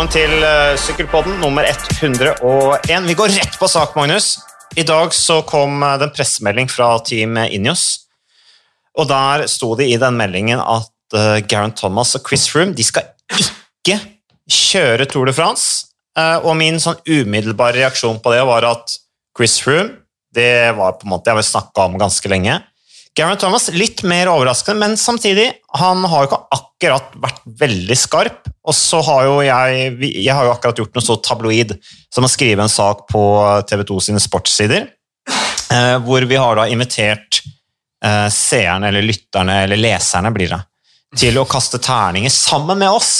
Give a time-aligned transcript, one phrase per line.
[0.00, 3.02] Velkommen til uh, Sykkelpodden nummer 101.
[3.04, 4.38] Vi går rett på sak, Magnus.
[4.72, 7.82] I dag så kom uh, det en pressemelding fra Team Ineos.
[8.96, 12.86] Og der sto det i den meldingen at uh, Garen Thomas og Chris Froome de
[12.88, 13.98] skal ikke
[14.48, 15.92] kjøre Tour de France.
[16.16, 18.96] Og min sånn umiddelbare reaksjon på det var at
[19.36, 19.98] Chris Froome
[20.32, 22.56] det var på en måte jeg har snakka om ganske lenge.
[23.12, 28.48] Garen Thomas litt mer overraskende, men samtidig han har jo ikke akkurat vært veldig skarp.
[28.66, 31.76] Og så har jo jeg Jeg har jo akkurat gjort noe så tabloid
[32.12, 33.22] som å skrive en sak på
[33.68, 34.88] TV 2 sine sportssider,
[35.70, 37.42] eh, hvor vi har da invitert
[38.04, 40.62] eh, seerne, eller lytterne, eller leserne, blir det,
[41.16, 43.12] til å kaste terninger sammen med oss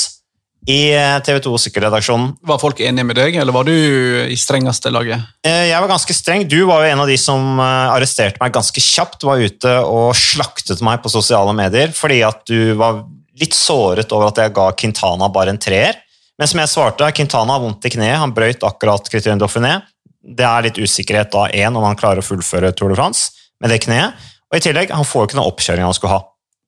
[0.68, 0.92] i
[1.24, 2.34] TV 2 Sykkelredaksjonen.
[2.44, 5.22] Var folk enige med deg, eller var du i strengeste laget?
[5.46, 6.44] Jeg var ganske streng.
[6.44, 9.24] Du var jo en av de som arresterte meg ganske kjapt.
[9.24, 13.00] Var ute og slaktet meg på sosiale medier fordi at du var
[13.40, 15.98] litt såret over at jeg ga Quintana bare en treer.
[16.40, 18.18] Men som jeg svarte, Quintana har vondt i kneet.
[18.20, 19.78] Han brøyt akkurat Criterion Dauphiné.
[20.20, 23.72] Det er litt usikkerhet da, én, om han klarer å fullføre Tour de France med
[23.72, 24.16] det kneet.
[24.50, 26.22] Og i tillegg, han får jo ikke noe oppkjøring han skulle ha.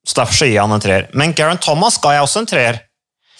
[0.06, 1.08] Så derfor så gir han en treer.
[1.16, 2.80] Men Garen Thomas ga jeg også en treer.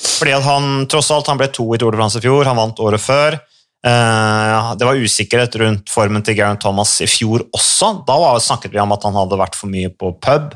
[0.03, 2.59] Fordi at han tross alt, han ble to i Tour de France i fjor, han
[2.59, 3.39] vant året før.
[3.83, 7.92] Det var usikkerhet rundt formen til Garen Thomas i fjor også.
[8.07, 10.53] Da snakket vi om at han hadde vært for mye på pub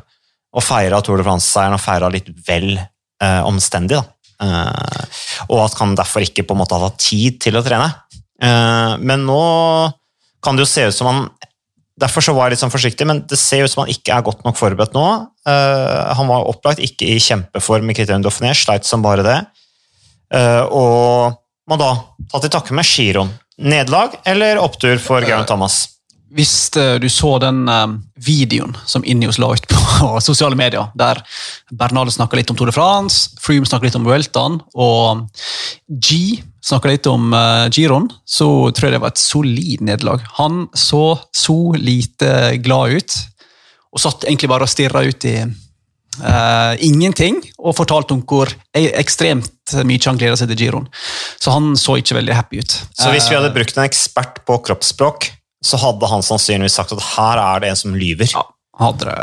[0.57, 4.01] og feira Tour de France-seieren og feira litt vel eh, omstendig.
[4.43, 7.91] Eh, og at han derfor ikke på en måte hadde hatt tid til å trene.
[8.43, 9.43] Eh, men nå
[10.45, 11.27] kan det jo se ut som han
[11.97, 14.25] Derfor så var jeg litt sånn forsiktig, men det ser ut som han ikke er
[14.27, 15.05] godt nok forberedt nå.
[15.49, 19.37] Uh, han var opplagt ikke i kjempeform i Criterion Dauphiné, sleit som bare det.
[20.29, 21.39] Uh, og
[21.73, 21.89] må da
[22.29, 23.33] ta til takke med giroen.
[23.65, 25.96] Nederlag eller opptur for Geraint Thomas?
[26.35, 27.67] Hvis uh, du så den
[28.19, 31.23] videoen som Injos la ut på sosiale medier, der
[31.71, 35.27] Bernal snakka litt om Tour de France, Froome snakka litt om Vueltaen, og
[35.87, 40.25] G snakka litt om uh, Giron, så tror jeg det var et solid nederlag.
[40.41, 43.21] Han så så lite glad ut,
[43.95, 48.93] og satt egentlig bare og stirra ut i uh, ingenting, og fortalte om hvor e-,
[48.99, 50.91] ekstremt mye han gleda seg til Giron.
[51.39, 52.79] Så han så ikke veldig happy ut.
[52.99, 55.31] Så hvis vi hadde brukt en ekspert på kroppsspråk,
[55.65, 58.29] så hadde han sannsynligvis sagt at her er det en som lyver?
[58.35, 58.45] Ja.
[58.77, 59.15] Hadde det.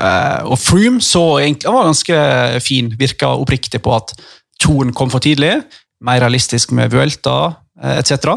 [0.49, 2.21] Og Froome så egentlig, han var ganske
[2.65, 4.15] fin, virka oppriktig på at
[4.63, 5.59] toen kom for tidlig
[6.03, 7.35] mer realistisk med Vuelta
[7.81, 8.33] eh, etc.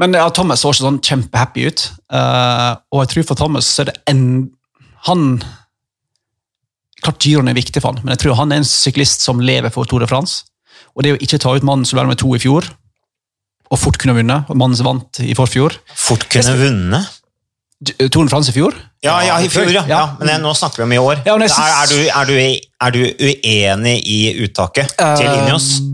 [0.00, 1.88] Men ja, Thomas så ikke sånn kjempehappy ut.
[2.12, 4.24] Uh, og jeg tror for Thomas så er det en
[5.08, 5.42] Han
[7.02, 9.72] Klart Giron er viktig for han, men jeg tror han er en syklist som lever
[9.74, 10.44] for Tour de France.
[10.94, 12.68] Og det å ikke ta ut mannen som ble med to i fjor,
[13.72, 17.18] og fort kunne vunnet, og mannen som vant i forfjor Fort kunne vunnet?
[17.82, 18.76] Tour de France i fjor?
[19.02, 19.82] Ja, ja i fjor, ja.
[19.88, 20.02] ja.
[20.20, 21.22] Men nå snakker vi om i år.
[21.26, 21.56] Ja, synes...
[21.58, 22.36] er, du, er, du,
[22.86, 25.74] er, du, uenig i uttaket til Ineos?
[25.80, 25.88] Uh,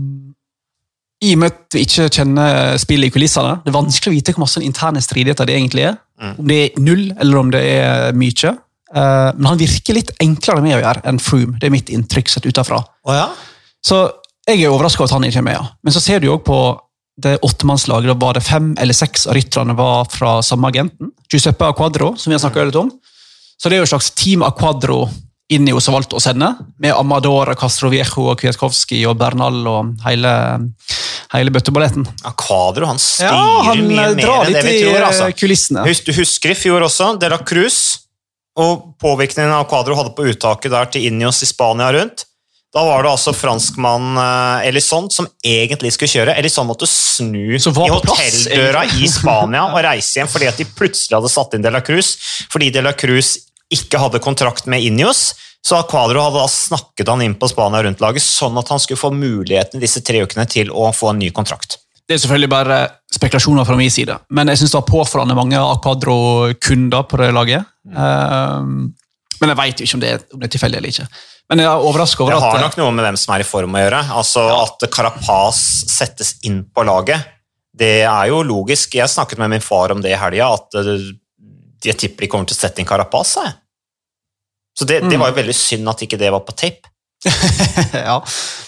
[1.25, 4.35] i og med at vi ikke kjenner spillet i kulissene, det er vanskelig å vite
[4.35, 5.97] hvor masse interne stridigheter det egentlig er.
[6.21, 6.31] Mm.
[6.31, 8.53] Om det er null, eller om det er mye.
[8.89, 11.57] Uh, men han virker litt enklere med å gjøre enn Froome.
[11.59, 12.79] Det er mitt inntrykk sett utenfra.
[13.09, 13.27] Oh, ja?
[13.85, 14.05] Så
[14.47, 15.57] jeg er overraska over at han ikke er med.
[15.59, 15.65] Ja.
[15.83, 16.59] Men så ser du jo på
[17.23, 18.17] det åttemannslaget.
[18.21, 21.11] Var det fem eller seks av rytterne var fra samme agenten.
[21.31, 22.91] Giuseppe Aquadro, som vi har snakka litt om.
[23.59, 25.03] Så det er jo et slags Team Aquadro
[25.49, 30.33] Ineos har valgt å sende, med Amador, Castroviejo, Kwiatkowski og Bernal og hele,
[31.33, 32.05] hele bøtteballetten.
[32.21, 32.33] Ja,
[32.85, 34.99] han styrer ja, han mye eh, mer enn det vi tror.
[35.07, 35.25] Altså.
[35.25, 35.87] Eh, kulissene.
[36.05, 37.79] Du husker i fjor også, De la Cruz
[38.59, 42.27] og påvirkningen av Kvadro hadde på uttaket der til Inios i Spania rundt.
[42.73, 46.35] Da var det altså franskmannen eh, Elison som egentlig skulle kjøre.
[46.37, 51.31] Elison måtte snu i hotelldøra i Spania og reise hjem fordi at de plutselig hadde
[51.33, 52.13] satt inn De la Cruz.
[52.53, 53.37] Fordi De la Cruz
[53.73, 55.33] ikke hadde kontrakt med Inios,
[55.65, 59.01] så Quadro hadde da snakket han inn på Spania rundt laget, sånn at han skulle
[59.01, 61.77] få muligheten disse tre ukene til å få en ny kontrakt.
[62.09, 62.77] Det er selvfølgelig bare
[63.13, 67.69] spekulasjoner fra min side, men jeg synes det var påfallende mange Aquadro-kunder på det laget.
[67.85, 68.87] Mm.
[69.41, 71.07] Men jeg vet jo ikke om det, om det er tilfeldig eller ikke.
[71.49, 72.43] Men jeg er overrasket over at...
[72.43, 74.01] Det har nok noe med hvem som er i form å gjøre.
[74.21, 74.57] Altså ja.
[74.65, 77.31] At Carapaz settes inn på laget,
[77.79, 78.97] det er jo logisk.
[78.99, 80.77] Jeg snakket med min far om det i helga, at
[81.85, 83.37] jeg tipper de kommer til å sette inn Carapaz.
[83.41, 83.55] Jeg.
[84.77, 85.09] Så det, mm.
[85.11, 86.91] det, var jo veldig synd at ikke det var på tape.
[88.09, 88.19] ja,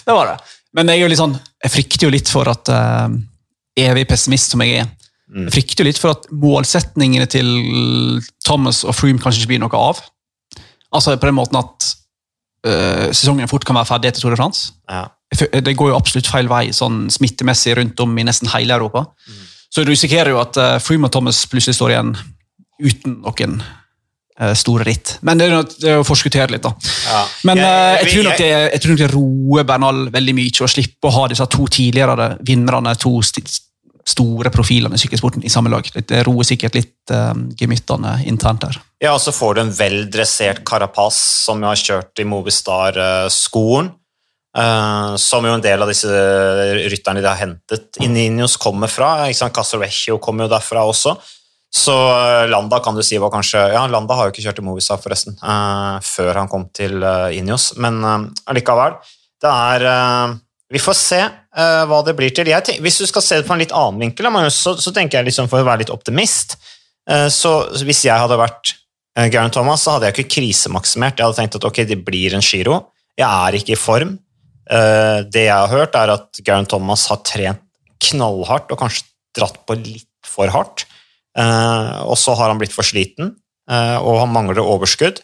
[0.04, 0.56] det var det.
[0.76, 3.12] Men jeg, er jo litt sånn, jeg frykter jo litt for at uh,
[3.80, 4.90] Evig pessimist som jeg er.
[5.32, 5.46] Mm.
[5.46, 7.48] Jeg frykter jo litt for at målsetningene til
[8.44, 10.02] Thomas og Froome kanskje ikke blir noe av.
[10.92, 11.88] Altså på den måten at
[12.68, 14.72] uh, sesongen fort kan være ferdig etter Tour de France.
[14.90, 15.06] Ja.
[15.32, 19.06] Det går jo absolutt feil vei sånn smittemessig rundt om i nesten hele Europa.
[19.28, 19.44] Mm.
[19.72, 22.10] Så du risikerer jo at uh, Freeman Thomas plutselig står igjen
[22.82, 25.14] uten noen uh, store ritt.
[25.24, 26.74] Men det er, jo- det er å forskuttere litt, da.
[27.08, 27.22] Ja.
[27.48, 30.70] Men eh, jeg, tror nok det, jeg tror nok det roer Bernal veldig mye å
[30.70, 35.86] slippe å ha disse to tidligere vinnerne, to store profilene i sykkelsporten i samme lag.
[35.94, 38.80] Det roer sikkert litt uh, gemyttene internt her.
[39.02, 43.90] Ja, og så får du en veldressert Carapaz som jo har kjørt i Movistar-skolen.
[44.52, 46.12] Uh, som jo en del av disse
[46.92, 47.86] rytterne de har hentet.
[48.04, 49.14] Ininios kommer fra.
[49.26, 50.20] ikke sant?
[50.20, 51.16] Kommer jo derfra også.
[51.72, 54.66] Så uh, Landa kan du si var kanskje Ja, Landa har jo ikke kjørt i
[54.66, 57.00] Movistar, forresten, uh, før han kom til
[57.32, 59.00] Ineos, men eh, allikevel.
[59.42, 60.36] Det er eh,
[60.72, 62.48] Vi får se eh, hva det blir til.
[62.48, 65.20] Jeg tenk, hvis du skal se det på en litt annen vinkel, så, så tenker
[65.20, 66.56] jeg liksom for å være litt optimist
[67.10, 68.76] eh, så hvis jeg hadde vært
[69.12, 71.18] Garen Thomas, så hadde jeg ikke krisemaksimert.
[71.18, 72.78] Jeg hadde tenkt at ok, det blir en giro.
[73.18, 74.14] Jeg er ikke i form.
[74.70, 77.60] Eh, det jeg har hørt, er at Garen Thomas har trent
[78.02, 79.04] knallhardt og kanskje
[79.36, 80.86] dratt på litt for hardt.
[81.38, 83.34] Eh, og så har han blitt for sliten,
[83.70, 85.22] eh, og han mangler overskudd.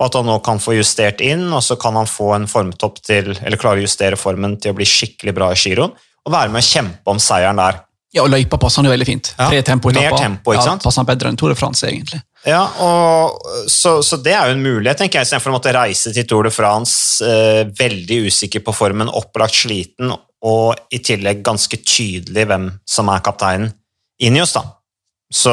[0.00, 3.02] Og at han nå kan få justert inn, og så kan han få en formtopp
[3.04, 5.92] til, eller klare å justere formen til å bli skikkelig bra i giroen,
[6.24, 7.82] og være med å kjempe om seieren der.
[8.16, 9.28] Ja, og Løypa passer han jo veldig fint.
[9.36, 10.80] Ja, Tre mer tempo, ikke sant?
[10.80, 12.22] Ja, passer han bedre enn Tour de France, egentlig.
[12.48, 16.12] Ja, og så, så det er jo en mulighet, tenker jeg, istedenfor å måtte reise
[16.16, 21.76] til Tour de France eh, veldig usikker på formen, opplagt sliten, og i tillegg ganske
[21.84, 23.74] tydelig hvem som er kapteinen.
[24.24, 24.64] Ineos, da.
[25.32, 25.52] Så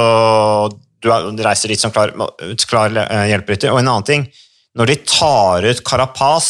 [1.03, 2.13] du, er, reiser dit som klar,
[2.69, 3.73] klar eh, hjelperytter.
[3.73, 4.23] Og en annen ting,
[4.79, 6.49] når de tar ut Carapaz,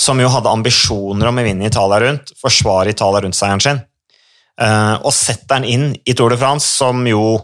[0.00, 3.82] som jo hadde ambisjoner om å vinne Italia rundt, forsvare Italia rundt-seieren sin,
[4.60, 7.36] eh, og setter den inn i Tour de France, som jo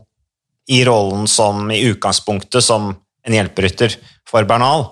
[0.73, 2.93] i rollen som i utgangspunktet som
[3.27, 3.95] en hjelperytter
[4.29, 4.87] for Bernal,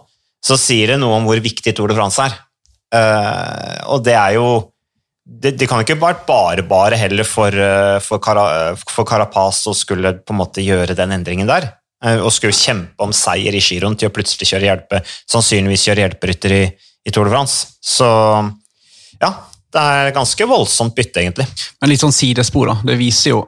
[0.45, 2.37] så sier det noe om hvor viktig Tour de France er.
[2.91, 4.47] Uh, og det er jo
[5.31, 9.77] det, det kan ikke vært bare bare heller for, uh, for, Cara, for Carapaz å
[9.77, 11.71] skulle på en måte gjøre den endringen der.
[12.05, 16.07] Uh, og skulle kjempe om seier i giroen til å plutselig kjøre hjelpe, sannsynligvis kjøre
[16.07, 16.65] hjelperytter i,
[17.07, 17.77] i Tour de France.
[17.85, 18.09] Så
[19.21, 19.33] ja,
[19.71, 21.47] det er ganske voldsomt bytte, egentlig.
[21.79, 22.79] Men litt sånn sidespor, da.
[22.91, 23.45] Det viser jo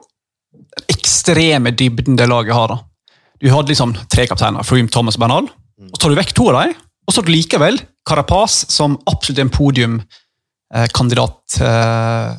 [0.91, 2.67] ekstreme dybden det laget har.
[2.67, 2.77] da.
[3.41, 5.45] Du hadde liksom tre kapteiner, Froome, Thomas og Bernal.
[5.83, 6.73] Og så tar du vekk to av dem,
[7.03, 7.75] og så har du likevel
[8.07, 12.29] Carapaz som absolutt en podiumkandidat eh,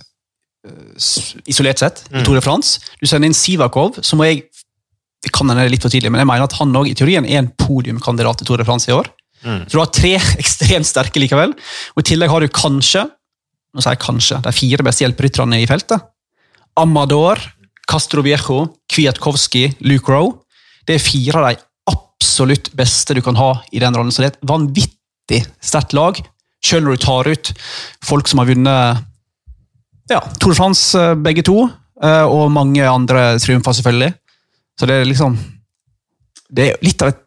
[1.51, 2.25] isolert sett i Mm.
[2.25, 2.71] Tour de France.
[3.01, 4.45] Du sender inn Sivakov, som jeg
[5.25, 7.39] det kan hende litt for tidlig, men jeg mener at han også i teorien er
[7.41, 9.07] en podiumkandidat i Tour de France i år.
[9.41, 9.63] Mm.
[9.65, 10.11] Så du har tre
[10.43, 11.55] ekstremt sterke likevel.
[11.97, 13.07] Og I tillegg har du kanskje
[13.75, 15.99] nå sier jeg kanskje, de fire beste hjelperytterne i feltet.
[16.79, 17.41] Amador,
[17.91, 20.39] Castroviejo, Kwiatkowski, Luke Rowe.
[20.87, 24.13] Det er fire av de absolutt beste du kan ha i den rollen.
[24.13, 26.21] Så det er et vanvittig sterkt lag,
[26.65, 27.53] selv når du tar ut
[28.05, 29.05] folk som har vunnet
[30.11, 31.69] ja, Tour de France, eh, begge to,
[32.03, 34.13] eh, og mange andre triumfer, selvfølgelig.
[34.81, 35.39] Så det er liksom
[36.55, 37.21] Det er litt av et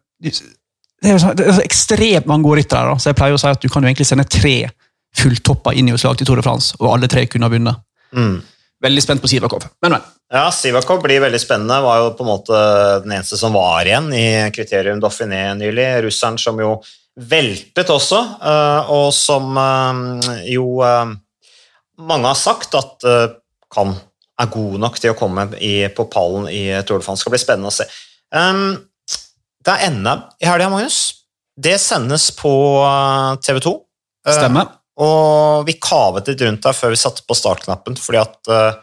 [1.02, 3.70] det er, det er ekstremt mange gode ryttere, så jeg pleier å si at du
[3.70, 4.70] kan jo egentlig sende tre
[5.18, 7.84] fulltoppa inn i slag til Tour de France, og alle tre kunne ha vunnet.
[8.18, 8.40] Mm.
[8.84, 9.66] Veldig spent på Sivakov.
[9.82, 10.06] Men, men.
[10.34, 11.80] Ja, Sivakov blir veldig spennende.
[11.82, 12.60] Var jo på en måte
[13.04, 15.88] den eneste som var igjen i kriterium Dauphiné nylig.
[16.06, 16.76] Russeren som jo
[17.18, 21.16] veltet også, eh, og som eh, jo eh,
[21.98, 23.08] mange har sagt at
[23.74, 23.96] kan
[24.38, 27.24] er god nok til å komme i, på pallen i Tour de France.
[27.24, 27.88] Skal bli spennende å se.
[29.66, 31.00] Det er NM i helga, Magnus.
[31.58, 32.54] Det sendes på
[33.42, 33.74] TV 2.
[34.30, 34.77] Stemmer.
[34.98, 38.78] Og vi kavet litt rundt der før vi satte på startknappen, fordi at uh,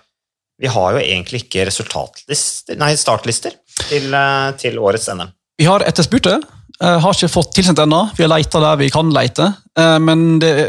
[0.63, 3.57] vi har jo egentlig ikke resultatlister, nei, startlister
[3.89, 5.33] til, uh, til årets NM.
[5.59, 6.37] Vi har etterspurt det.
[6.79, 8.05] Uh, har ikke fått tilsendt ennå.
[8.15, 9.51] Vi har leita der vi kan leite.
[9.75, 10.69] Men det er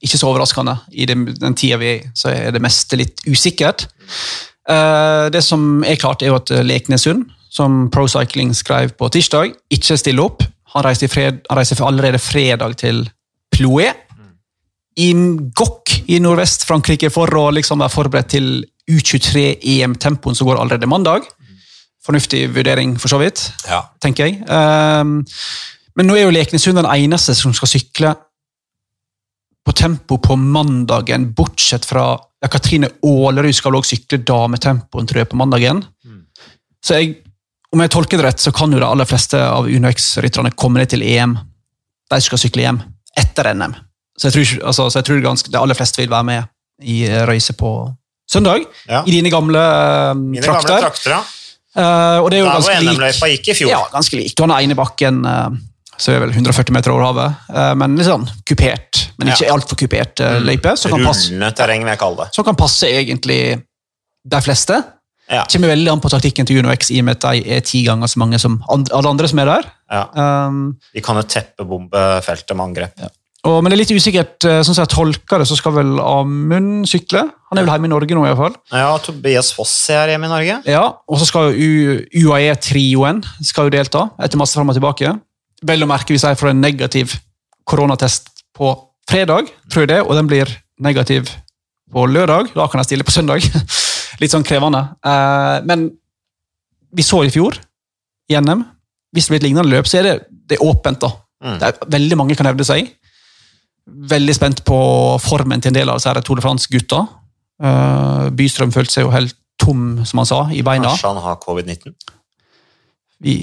[0.00, 0.72] Ikke så overraskende.
[0.88, 3.84] I den, den tida vi er så er det meste litt usikkert.
[4.64, 9.98] Det som er klart, er jo at Leknesund, som Pro Cycling skrev på tirsdag, ikke
[10.00, 10.46] stiller opp.
[10.72, 13.04] Han reiser, fred, han reiser allerede fredag til
[13.52, 13.90] Ploué
[15.00, 15.12] i
[15.56, 18.48] Gokk i Nordvest-Frankrike for å liksom være forberedt til
[18.90, 21.28] U23-EM-tempoen som går allerede mandag.
[22.02, 23.84] Fornuftig vurdering, for så vidt, ja.
[24.02, 24.42] tenker jeg.
[24.50, 25.20] Um,
[25.96, 28.12] men nå er jo Leknesund den eneste som skal sykle
[29.62, 32.06] på tempo på mandagen, bortsett fra
[32.42, 35.84] ja, Katrine Aalerud skal også sykle dametempoen, tror jeg, på mandagen.
[36.82, 37.12] Så jeg,
[37.70, 40.90] om jeg tolker det rett, så kan jo de aller fleste av UnoX-rytterne komme ned
[40.90, 41.36] til EM.
[42.10, 42.82] De skal sykle EM
[43.18, 43.74] etter NM.
[44.18, 46.42] Så jeg tror, altså, så jeg tror ganske, de aller fleste vil være med
[46.82, 47.72] i eh, røyse på
[48.30, 48.66] søndag.
[48.88, 49.02] Ja.
[49.06, 50.86] I dine gamle uh, Mine gamle trakter.
[50.88, 51.22] trakter, ja.
[51.72, 52.90] Uh, og det er jo hvor ganske lik.
[52.92, 53.70] NM-løypa gikk i fjor.
[53.72, 54.34] Ja, ganske lik.
[54.36, 55.48] Du har den ene bakken uh,
[55.96, 59.06] som er vel 140 meter over havet, uh, men litt sånn kupert.
[59.20, 59.54] Men ikke Ja.
[59.56, 60.74] altfor kupert uh, løype.
[60.80, 61.86] Som kan, passe, terreng,
[62.32, 63.40] som kan passe egentlig
[64.22, 64.80] de fleste.
[65.30, 65.44] Ja.
[65.48, 68.10] Kommer veldig an på taktikken til UnoX i og med at de er ti ganger
[68.10, 69.68] så mange som alle andre som er der.
[69.92, 70.04] ja.
[70.12, 73.04] Um, de kan jo teppebombe feltet med angrep.
[73.46, 75.96] og, men det er litt usikkert, eh, sånn som jeg tolker det, så skal vel
[76.02, 77.24] Amund sykle.
[77.50, 78.58] Han er vel hjemme i Norge nå, i hvert fall.
[78.74, 80.58] Ja, Tobias Foss er hjemme i Norge.
[80.68, 85.14] Ja, og så skal UAE-trioen skal jo delta, etter masse fram og tilbake.
[85.62, 87.16] Vel å merke hvis de får en negativ
[87.68, 88.74] koronatest på
[89.10, 90.50] fredag, tror jeg det, og den blir
[90.82, 91.30] negativ
[91.92, 92.52] på lørdag.
[92.54, 93.44] Da kan jeg stille på søndag.
[94.20, 94.82] Litt sånn krevende.
[95.06, 95.86] Eh, men
[96.92, 97.56] vi så i fjor,
[98.28, 98.64] i NM,
[99.12, 100.14] hvis det blir et lignende løp, så er det,
[100.50, 101.00] det er åpent.
[101.00, 101.12] da.
[101.42, 101.58] Mm.
[101.60, 102.90] Det er veldig mange kan hevde seg.
[103.86, 104.78] Veldig spent på
[105.22, 107.02] formen til en del av disse Tour de France-gutta.
[107.62, 110.90] Eh, Bystrøm følte seg jo helt tom, som han sa, i beina.
[110.90, 111.94] Kanskje han har covid-19.
[113.22, 113.36] Vi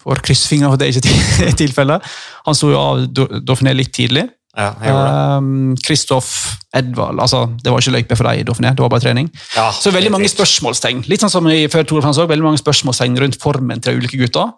[0.00, 2.10] får krysse fingrene for det ikke er tilfellet.
[2.46, 4.24] Han sto jo av Dauphiné litt tidlig.
[4.56, 4.92] Ja, jeg.
[5.36, 9.04] Um, Kristoff Edvald altså, Det var ikke løype for deg i Dauphiné, det var bare
[9.04, 9.28] trening.
[9.52, 11.04] Ja, Så veldig mange spørsmålstegn.
[11.10, 14.20] Litt sånn som i før Tour også, veldig mange spørsmålstegn rundt formen til de ulike
[14.24, 14.48] gutta.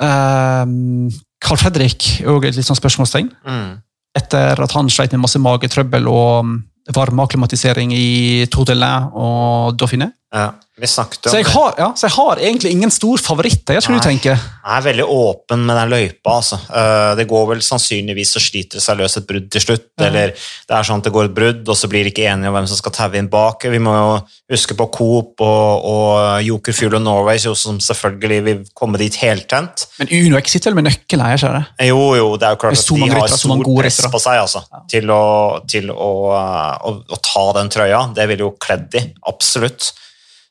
[0.00, 1.10] Um,
[1.44, 3.28] Carl Fredrik er også et litt sånn spørsmålstegn.
[3.44, 3.74] Mm.
[4.16, 6.54] Etter at han sleit med masse magetrøbbel og
[6.94, 10.10] varmeaklimatisering varmeakklimatisering i Tour de Lain og Dauphiné.
[10.34, 13.70] Ja, vi snakket Så om jeg har, ja, så jeg har egentlig ingen stor favoritt.
[13.70, 14.02] Jeg skulle Nei.
[14.02, 14.32] du tenke.
[14.34, 16.32] Jeg er veldig åpen med den løypa.
[16.40, 16.58] Altså.
[16.66, 19.86] Eh, Det går vel sannsynligvis så sliter det seg løs et brudd til slutt.
[20.00, 20.08] Ja.
[20.08, 22.50] Eller det er sånn at det går et brudd, og så blir de ikke enige
[22.50, 23.68] om hvem som skal taue inn bak.
[23.70, 24.10] Vi må jo
[24.56, 29.86] huske på Coop og, og Joker Fuel og Norway, som selvfølgelig vil komme dit heltent.
[30.02, 31.90] Men Uno ikke sitter vel med nøkkelen, her, ikke det?
[31.94, 35.06] Jo, jo, det er jo klart at de har stor press på seg altså, til,
[35.14, 35.24] å,
[35.70, 38.08] til å, uh, å, å ta den trøya.
[38.18, 39.94] Det ville jo kledd de, absolutt.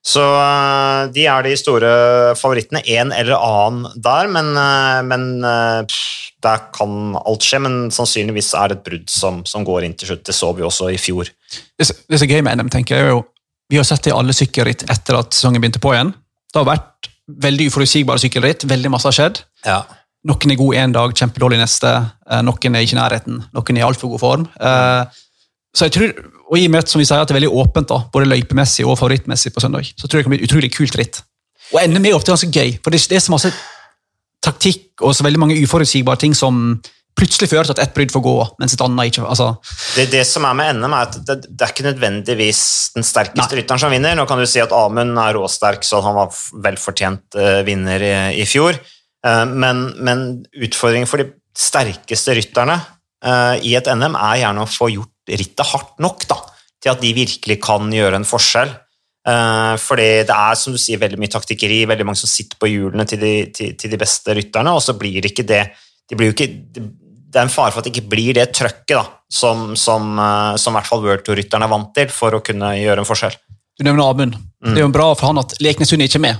[0.03, 1.91] Så uh, de er de store
[2.35, 2.81] favorittene.
[2.91, 5.23] En eller annen der, men, uh, men
[5.87, 7.61] pff, der kan alt skje.
[7.63, 10.25] Men sannsynligvis er det et brudd som, som går inn til slutt.
[10.27, 11.31] Det så vi også i fjor.
[11.79, 13.23] Det det som er gøy med NM, tenker jeg er jo
[13.71, 16.11] Vi har sett det i alle sykkelritt etter at sesongen begynte på igjen.
[16.51, 17.07] Det har vært
[17.47, 18.67] veldig uforutsigbare sykkelritt.
[18.69, 19.39] Veldig masse har skjedd.
[19.65, 19.79] Ja.
[20.27, 21.89] Noen er god én dag, kjempedårlig neste.
[22.29, 23.39] eh, Noen er ikke i nærheten.
[23.55, 24.45] Noen er i altfor god form.
[24.59, 25.05] Eh,
[25.73, 26.11] Så jeg tror,
[26.53, 28.85] og i og med som vi sier, at det er veldig åpent, da, både løypemessig
[28.85, 31.23] og favorittmessig på søndag, så tror jeg det kan bli et utrolig kult ritt.
[31.73, 33.49] Og NM er til ganske gøy, for det det er så masse
[34.43, 36.75] taktikk og så veldig mange uforutsigbare ting som
[37.17, 39.51] plutselig fører til at ett brudd får gå, mens et annet ikke altså,
[39.95, 42.63] Det, det som er med NM, er at det, det er ikke nødvendigvis
[42.97, 44.17] den sterkeste rytteren som vinner.
[44.17, 46.33] Nå kan du si at Amund er råsterk, så han var
[46.65, 48.77] velfortjent uh, vinner i, i fjor.
[49.25, 50.25] Uh, men, men
[50.57, 55.69] utfordringen for de sterkeste rytterne uh, i et NM er gjerne å få gjort rittet
[55.71, 56.39] hardt nok da,
[56.83, 58.73] til at de virkelig kan gjøre en forskjell.
[59.27, 62.67] Eh, fordi det er som du sier, veldig mye taktikkeri, veldig mange som sitter på
[62.71, 65.63] hjulene til de, til, til de beste rytterne, og så blir ikke det
[66.11, 66.83] de blir jo ikke, det
[67.33, 69.03] det er en fare for at det ikke blir det trøkket da,
[69.33, 72.75] som, som, eh, som i hvert fall World Tour-rytterne er vant til for å kunne
[72.77, 73.33] gjøre en forskjell.
[73.79, 74.35] Du nevner Amund.
[74.61, 76.37] Det er jo bra for han at Leknesund er ikke med.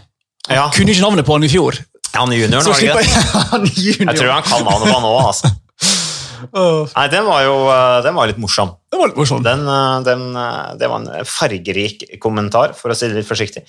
[0.51, 0.67] Han Ja.
[0.75, 1.79] kunne ikke navnet på han i fjor.
[2.13, 4.05] Han junioren, var det ikke det?
[4.05, 5.49] Jeg tror han kan navnet på han òg, altså.
[6.53, 8.73] Nei, den var jo eh, den var litt morsom.
[8.91, 9.43] Den var litt morsom.
[9.45, 13.63] Den, eh, den, eh, det var en fargerik kommentar, for å si det litt forsiktig.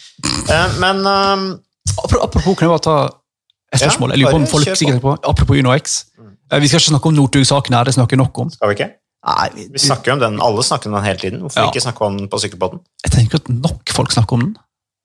[0.81, 1.61] Men um,
[2.02, 4.11] Apropos, kan jeg bare ta et Ja, spørsmål?
[4.14, 5.16] jeg lurer på om folk sikkert på.
[5.23, 6.04] Apropos Uno X.
[6.50, 8.50] Eh, Vi skal ikke snakke om Northug-saken her, det snakker nok om.
[8.50, 8.90] skal vi ikke?
[9.25, 11.40] Nei, Vi snakker jo om den, Alle snakker om den hele tiden.
[11.40, 11.71] Hvorfor Ja.
[11.71, 12.81] ikke snakke om den på sykkelbåten?
[13.04, 14.57] Jeg tenker at nok folk snakker om den.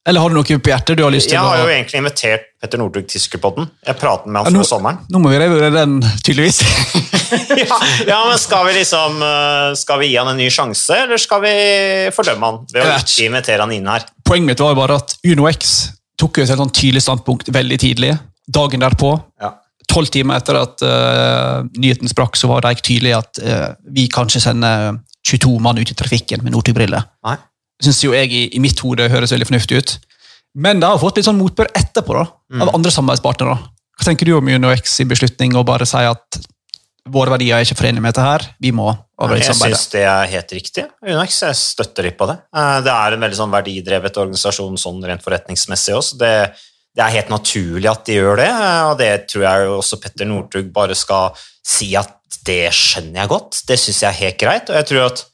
[0.07, 1.99] Eller har du noe på hjertet du har lyst til Jeg har å jo egentlig
[1.99, 3.19] invitert Petter Northug til.
[3.19, 5.01] Jeg pratet med Ja, han før sommeren.
[5.11, 6.61] Nå må vi revurdere den, tydeligvis.
[7.61, 7.77] ja,
[8.07, 11.43] ja, men skal vi liksom eh, Skal vi gi han en ny sjanse, eller skal
[11.43, 11.53] vi
[12.15, 14.07] fordømme han ved å ikke invitere han inn her?
[14.27, 15.75] Poenget mitt var jo bare at UnoX
[16.19, 18.13] tok jo et helt sånn tydelig standpunkt veldig tidlig.
[18.49, 19.53] Dagen derpå, Ja.
[19.87, 24.07] tolv timer etter at uh, nyheten sprakk, så var det ikke tydelig at uh, vi
[24.11, 27.07] kanskje sender 22 mann ut i trafikken med Northug-briller.
[27.81, 29.98] Syns jo jeg i, i mitt hode høres veldig fornuftig ut.
[30.59, 32.62] Men det har fått litt sånn motbør etterpå, da, Mm.
[32.65, 33.57] av andre samarbeidspartnere.
[34.00, 36.39] Hva tenker du om UnoX i beslutning å bare si at
[37.09, 39.77] våre verdier er ikke forenlig med dette her, vi må Jeg samarbeidet?
[39.77, 40.86] syns det er helt riktig.
[41.05, 42.38] UnoX jeg støtter litt på det.
[42.55, 46.17] Eh, Det er en veldig sånn verdidrevet organisasjon sånn rent forretningsmessig også.
[46.17, 46.53] Det,
[46.95, 50.25] det er helt naturlig at de gjør det, eh, og det tror jeg også Petter
[50.25, 51.33] Northug bare skal
[51.63, 53.62] si at det skjønner jeg godt.
[53.67, 55.25] Det syns jeg er helt greit, og jeg tror at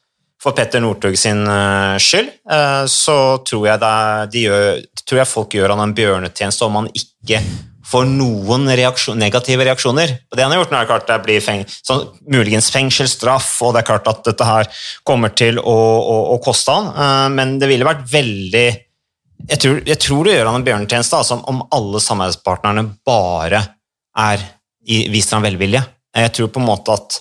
[0.46, 3.82] for Petter Northug sin eh, skyld, eh, så tror jeg,
[4.34, 7.42] de gjør, tror jeg folk gjør han en bjørnetjeneste om han ikke
[7.86, 10.14] får noen reaksjon, negative reaksjoner.
[10.30, 13.50] Og det han har gjort, nå er det klart det blir feng, sånn, muligens fengselsstraff,
[13.66, 14.70] og det er klart at dette her
[15.06, 18.68] kommer til å, å, å koste han, eh, men det ville vært veldig
[19.46, 23.60] jeg tror, jeg tror det gjør han en bjørnetjeneste altså, om alle samarbeidspartnerne bare
[24.18, 24.46] er
[24.86, 25.82] viser han velvilje.
[26.16, 27.18] Jeg tror på en måte at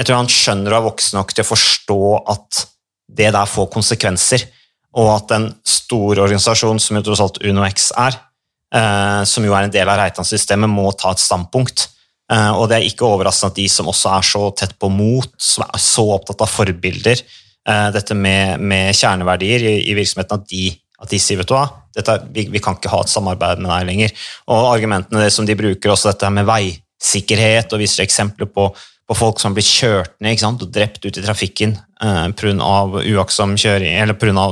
[0.00, 2.00] jeg tror han skjønner og er voksen nok til å forstå
[2.32, 2.62] at
[3.20, 4.48] det der får konsekvenser.
[4.90, 8.16] og at en stor organisasjon som jo tross alt UnoX er,
[8.74, 11.86] eh, som jo er en del av Reitan-systemet, må ta et standpunkt.
[12.32, 15.30] Eh, og det er ikke overraskende at de som også er så tett på mot,
[15.38, 17.22] som er så opptatt av forbilder,
[17.68, 21.54] eh, dette med, med kjerneverdier i, i, virksomheten, at de, at de sier vet du
[21.54, 24.28] hva, dette, vi, vi, kan ikke ha et samarbeid med deg lenger.
[24.50, 28.72] Og argumentene som de bruker, også dette med veisikkerhet, og viser eksempler på,
[29.10, 32.74] på folk som blir kjørt ned og drept ut i trafikken eh, pga.
[33.02, 34.46] uaktsom kjøring, eller pga.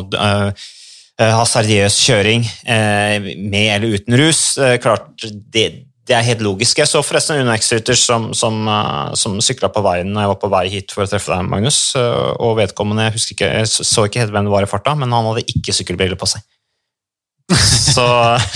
[1.18, 4.42] Eh, av hasardiøs kjøring eh, med eller uten rus.
[4.62, 5.64] Eh, klart, det,
[6.06, 6.78] det er helt logisk.
[6.78, 8.60] Jeg så forresten en UnoX-rytter som, som,
[9.18, 11.80] som sykla på veien når jeg var på vei hit for å treffe deg, Magnus.
[11.98, 15.26] Og vedkommende, jeg, ikke, jeg så ikke helt hvem det var i farta, men han
[15.32, 16.46] hadde ikke sykkelbriller på seg.
[17.58, 18.06] Så,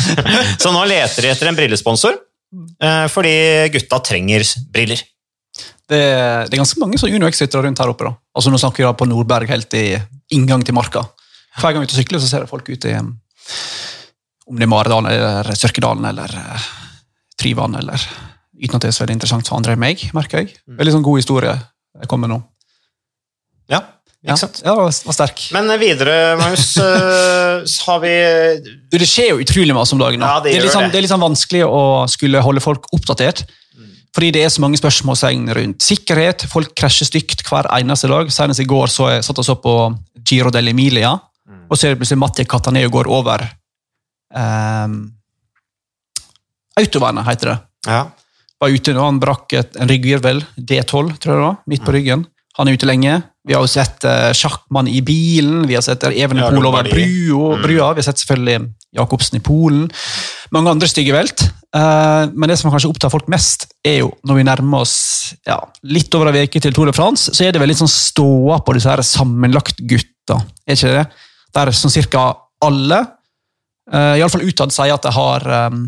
[0.63, 2.19] så nå leter de etter en brillesponsor,
[3.11, 3.37] fordi
[3.75, 5.03] gutta trenger briller.
[5.93, 6.03] Det,
[6.49, 8.09] det er ganske mange UnoX-hytter rundt her oppe.
[8.09, 8.15] da.
[8.37, 9.87] Altså Nå snakker vi da på Nordberg, helt i
[10.33, 11.05] inngang til marka.
[11.61, 12.97] Hver gang vi sykler, så ser jeg folk ute i
[14.53, 16.33] om det er Maridalen eller Sørkedalen eller
[17.41, 18.01] Tryvann, eller
[18.59, 20.57] uten at det er så veldig interessant for andre enn meg, merker jeg.
[20.67, 20.79] Mm.
[20.81, 22.43] Veldig sånn god historie jeg kommer med nå.
[24.23, 24.61] Ja, ikke sant?
[24.63, 25.41] Ja, ja var sterk.
[25.55, 26.69] Men videre, Magnus,
[27.75, 28.13] så har vi
[28.93, 30.23] Det skjer jo utrolig mye om dagen.
[30.23, 30.93] Ja, det, det, er liksom, det.
[30.93, 33.45] det, er litt sånn vanskelig å skulle holde folk oppdatert.
[34.13, 34.17] Mm.
[34.17, 36.45] Fordi det er så mange spørsmålstegn rundt sikkerhet.
[36.51, 38.29] Folk krasjer stygt hver eneste dag.
[38.31, 39.77] Senest i går så jeg satt og så på
[40.23, 41.17] Giro dell'Emilia,
[41.49, 41.67] mm.
[41.71, 43.43] og så er det plutselig Matti Kataneo går over
[44.37, 45.13] um,
[46.79, 47.57] Autovernet heter det.
[47.89, 48.05] Ja.
[48.61, 51.93] Var ute nå, Han brakk et, en ryggvirvel, D12, tror jeg det var, midt på
[51.97, 52.27] ryggen.
[52.57, 53.17] Han er ute lenge.
[53.49, 57.65] Vi har jo sett uh, sjakkmann i bilen, vi har sett Evenepool over brua, mm.
[57.65, 58.61] brua, vi har sett selvfølgelig
[58.97, 59.89] Jacobsen i Polen.
[60.53, 61.45] Mange andre stygge velt.
[61.73, 64.97] Uh, men det som kanskje opptar folk mest, er jo når vi nærmer oss
[65.49, 65.57] ja,
[65.89, 68.59] litt over ei uke til Tour de France, så er det vel litt sånn ståa
[68.65, 70.37] på disse her sammenlagt-gutta.
[70.69, 71.07] Er ikke det?
[71.57, 72.27] Der sånn cirka
[72.63, 73.01] alle,
[73.93, 75.87] uh, iallfall utad, sier at de har um,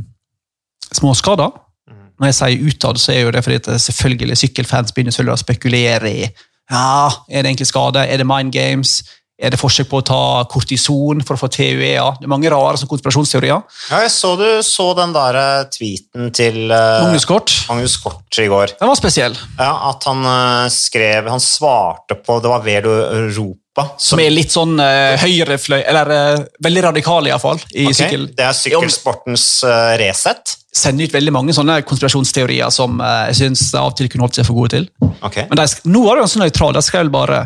[0.97, 1.53] småskader.
[1.91, 2.09] Mm.
[2.17, 6.17] Når jeg sier utad, så er jo det fordi at selvfølgelig sykkelfans begynner å spekulere
[6.25, 9.03] i ja, er det egentlig skade, er det mind games,
[9.35, 10.21] er det forsøk på å ta
[10.51, 12.05] kortison for å få TUEA?
[12.21, 13.65] Det er mange rare som konspirasjonsteorier.
[13.91, 17.55] Ja, jeg så du så den der eh, tweeten til uh, Magnus Kort.
[17.71, 18.77] Magnus Kort i går.
[18.79, 19.35] Den var spesiell.
[19.59, 23.89] Ja, At han uh, skrev Han svarte på Det var Velo Europa.
[23.97, 27.59] Som, som er litt sånn uh, høyrefløy Eller uh, veldig radikal, iallfall.
[27.75, 27.99] I okay.
[28.05, 28.29] sykkel.
[28.39, 30.61] Det er sykkelsportens uh, Resett?
[30.75, 34.49] sender ut veldig mange sånne konspirasjonsteorier som jeg syns av og til kunne holdt seg
[34.49, 34.89] for gode til.
[35.23, 35.45] Okay.
[35.47, 36.75] Men de, nå var det ganske nøytralt.
[36.75, 37.45] De skrev bare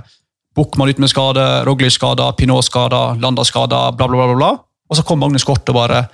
[0.59, 4.51] Buchmann ut med skade, Roglic skada, Pinot skada, Landa skada, bla, bla, bla, bla.
[4.88, 6.07] Og så kom Magnus Kort og bare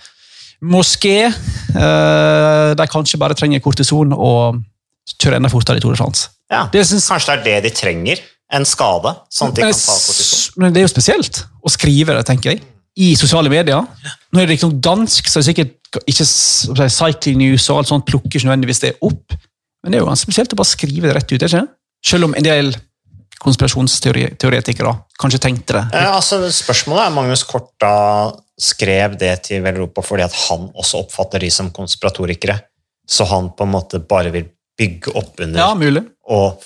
[0.65, 4.61] Moské eh, De kanskje bare trenger kortison og
[5.21, 6.31] kjøre enda fortere i Tour de France.
[6.53, 8.23] Ja, synes, Kanskje det er det de trenger?
[8.55, 9.15] En skade?
[9.33, 10.61] sånn at de kan ta kortison?
[10.61, 12.63] Men Det er jo spesielt å skrive det, tenker jeg.
[12.95, 13.83] I sosiale medier.
[14.31, 18.07] Nå er det liksom dansk, så det er sikkert ikke Cycling News og alt sånt
[18.07, 19.35] plukker ikke nødvendigvis det opp.
[19.83, 21.43] Men det er jo ganske spesielt å bare skrive det rett ut.
[21.43, 21.65] ikke?
[22.07, 22.73] Selv om en del
[23.43, 25.85] konspirasjonsteoretikere kanskje tenkte det.
[25.97, 27.95] Eh, altså, spørsmålet er Magnus Korta
[28.61, 32.59] skrev det til Velropa fordi at han også oppfatter de som konspiratorikere.
[33.05, 34.47] Så han på en måte bare vil
[34.79, 36.63] bygge opp under ja, og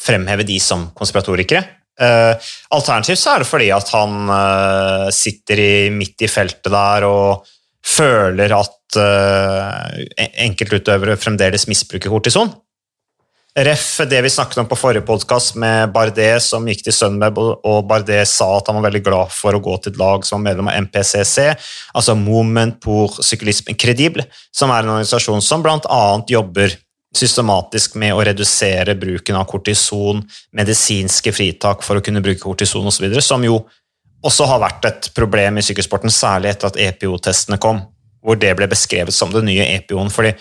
[0.00, 1.64] fremheve de som konspiratorikere.
[1.94, 2.34] Uh,
[2.74, 7.44] alternativt så er det fordi at han uh, sitter i, midt i feltet der og
[7.86, 12.50] føler at uh, enkeltutøvere fremdeles misbruker kortison.
[13.58, 17.84] Ref det vi snakket om på forrige podkast med Bardet som gikk til Sunweb, og
[17.86, 20.48] Bardet sa at han var veldig glad for å gå til et lag som var
[20.48, 21.52] medlem av MPCC,
[21.94, 26.02] altså Moment pour Cyclisme Credible, som er en organisasjon som bl.a.
[26.34, 26.74] jobber
[27.14, 33.06] systematisk med å redusere bruken av kortison, medisinske fritak for å kunne bruke kortison osv.,
[33.22, 33.60] som jo
[34.26, 37.84] også har vært et problem i sykkelsporten, særlig etter at EPO-testene kom,
[38.18, 40.10] hvor det ble beskrevet som det nye EPO-en.
[40.10, 40.34] fordi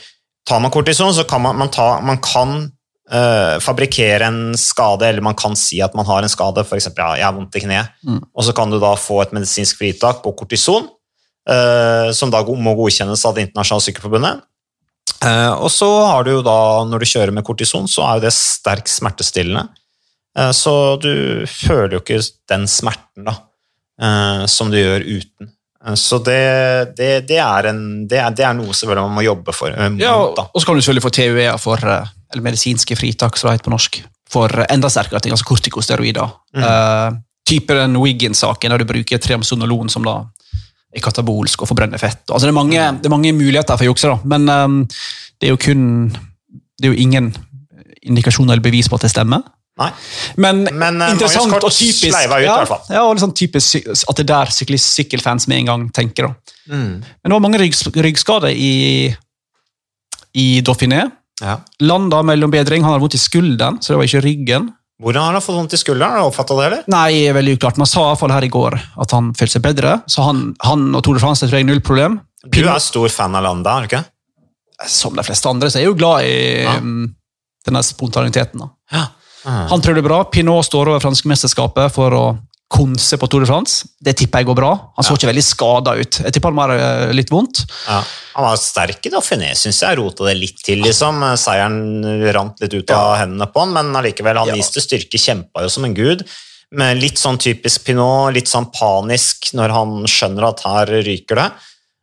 [0.44, 2.73] Tar man kortison, så kan man, man, ta, man kan
[3.12, 6.90] uh, fabrikkere en skade, eller man kan si at man har en skade, f.eks.
[6.96, 8.22] Ja, jeg har vondt i kneet, mm.
[8.34, 10.88] og så kan du da få et medisinsk fritak på kortison,
[11.50, 14.44] uh, som da må godkjennes av Det internasjonale sykkelforbundet.
[15.24, 18.28] Uh, og så har du jo da, når du kjører med kortison, så er jo
[18.28, 19.68] det sterkt smertestillende.
[20.58, 22.16] Så du føler jo ikke
[22.50, 23.36] den smerten da,
[24.50, 25.52] som du gjør uten.
[26.00, 29.56] Så det, det, det, er en, det, er, det, er noe selvfølgelig man må jobbe
[29.56, 29.74] for.
[30.00, 31.84] ja, og så kan du selvfølgelig få TUE for
[32.34, 34.00] eller medisinske fritak, som det heter på norsk,
[34.34, 36.34] for enda sterkere ting, altså kortikosteroider.
[36.58, 36.66] Mm.
[36.66, 40.22] Uh, type den Wiggins-saken, der du bruker triamsonolon som da
[40.94, 42.24] er katabolsk og forbrenner fett.
[42.30, 44.80] Altså, det, er mange, det er mange muligheter for å jukse, da, men um,
[45.42, 45.90] det er jo kun
[46.74, 47.28] Det er jo ingen
[48.04, 49.44] indikasjoner eller bevis på at det stemmer.
[49.82, 49.90] Nei.
[50.38, 52.58] Men, Men, eh, interessant og typisk ut, ja.
[52.94, 56.30] Ja, og sånn typisk at det er der sykkelfans med en gang tenker.
[56.70, 57.02] Mm.
[57.02, 59.16] Men det var mange rygg, ryggskader i,
[60.38, 61.08] i Dauphiné.
[61.42, 61.58] Ja.
[61.82, 64.70] Landa mellom bedring, han hadde vondt i skulderen, så det var ikke ryggen.
[65.02, 66.14] Hvordan har han fått vondt i skulderen?
[66.14, 66.84] Har du oppfattet det, eller?
[66.94, 67.80] Nei, veldig uklart.
[67.82, 70.44] Man sa i hvert fall her i går at han følte seg bedre, så han,
[70.64, 72.20] han og Tour de France tror jeg null problem.
[72.46, 74.04] Du er stor fan av Landa, er du ikke?
[74.90, 76.78] Som de fleste andre, så er jeg jo glad i Ja.
[76.78, 77.10] um,
[77.66, 78.60] denne spontaniteten.
[78.62, 78.70] da.
[78.94, 79.04] Ja.
[79.46, 80.24] Han tror det er bra.
[80.32, 82.26] Pinot står over franskmesterskapet for å
[82.74, 83.84] konse på Tour de France.
[84.02, 84.70] Det tipper jeg går bra.
[84.98, 85.18] Han så Ja.
[85.20, 86.20] ikke veldig skada ut.
[86.24, 87.66] Jeg tipper han var eh, litt vondt.
[87.88, 88.00] Ja.
[88.36, 89.98] Han var sterk i Dauphiné, syns jeg.
[90.00, 91.22] Rota det litt til, liksom.
[91.38, 92.02] Seieren
[92.34, 94.56] rant litt ut av hendene på han, men allikevel, han Ja.
[94.56, 96.26] viste styrke, kjempa jo som en gud.
[96.72, 101.52] Med litt sånn typisk Pinot, litt sånn panisk når han skjønner at her ryker det.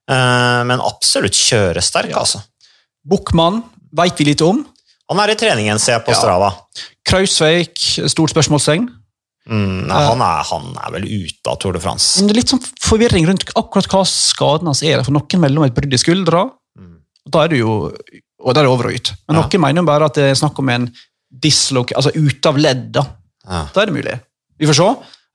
[0.08, 2.18] Eh, Men absolutt kjøresterk, Ja.
[2.20, 2.42] altså.
[3.04, 4.64] Buchmann veit vi lite om.
[5.10, 6.20] Han er i treningen, ser jeg på Ja.
[6.20, 6.54] Strava.
[7.10, 7.76] Krausveik,
[8.10, 8.86] stort spørsmålstegn.
[9.50, 12.20] Mm, nei, han, er, han er vel ute av Tour de France.
[12.20, 15.02] Men det er litt sånn forvirring rundt akkurat hva skaden hans er.
[15.06, 16.46] For Noen melder om et brudd i skuldra,
[16.78, 17.00] Mm.
[17.26, 17.72] og da er det jo
[18.40, 19.08] og da er det over og ut.
[19.28, 19.42] Men Ja.
[19.42, 20.86] noen mener jo bare at det er snakk om en
[21.30, 22.92] dislok, altså ute av ledd.
[22.92, 23.02] Da.
[23.44, 23.66] Ja.
[23.74, 24.20] da er det mulig.
[24.58, 24.88] Vi får se.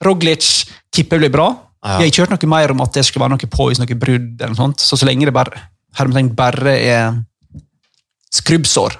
[0.04, 1.50] Roglic tipper blir bra.
[1.84, 1.98] Ja.
[2.00, 4.42] Vi har ikke hørt noe mer om at det skulle være noe påvist noe brudd.
[4.42, 4.80] eller noe sånt.
[4.80, 5.52] Så så lenge det bare,
[6.34, 7.26] bare er
[8.32, 8.96] skrubbsår,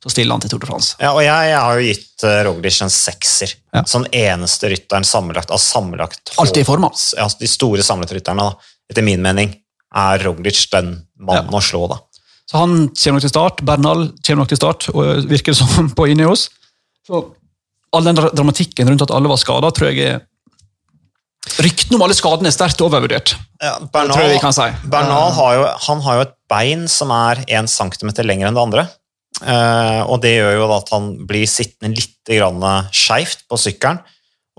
[0.00, 0.94] så stiller han til Tour de France.
[1.00, 3.52] Ja, og jeg, jeg har jo gitt uh, Roglic en sekser.
[3.76, 3.82] Ja.
[3.88, 7.18] Som eneste rytteren sammenlagt av sammenlagt Alltid i form, altså.
[7.20, 9.52] Ja, de store samletrytterne, da, etter min mening,
[10.00, 11.60] er Roglic den mannen Ja.
[11.60, 12.00] å slå, da.
[12.50, 13.60] Så han kommer nok til start.
[13.66, 16.48] Bernal kommer nok til start, og virker som på Ineos.
[17.06, 17.22] Så
[17.92, 20.20] all den dramatikken rundt at alle var skada, tror jeg er
[21.60, 23.32] Ryktene om alle skadene er sterkt overvurdert.
[23.64, 24.66] Ja, kan si.
[24.92, 28.62] Bernal har jo, han har jo et bein som er 1 cm lenger enn det
[28.62, 28.84] andre.
[29.40, 32.16] Eh, og det gjør jo at han blir sittende litt
[32.94, 34.00] skeivt på sykkelen.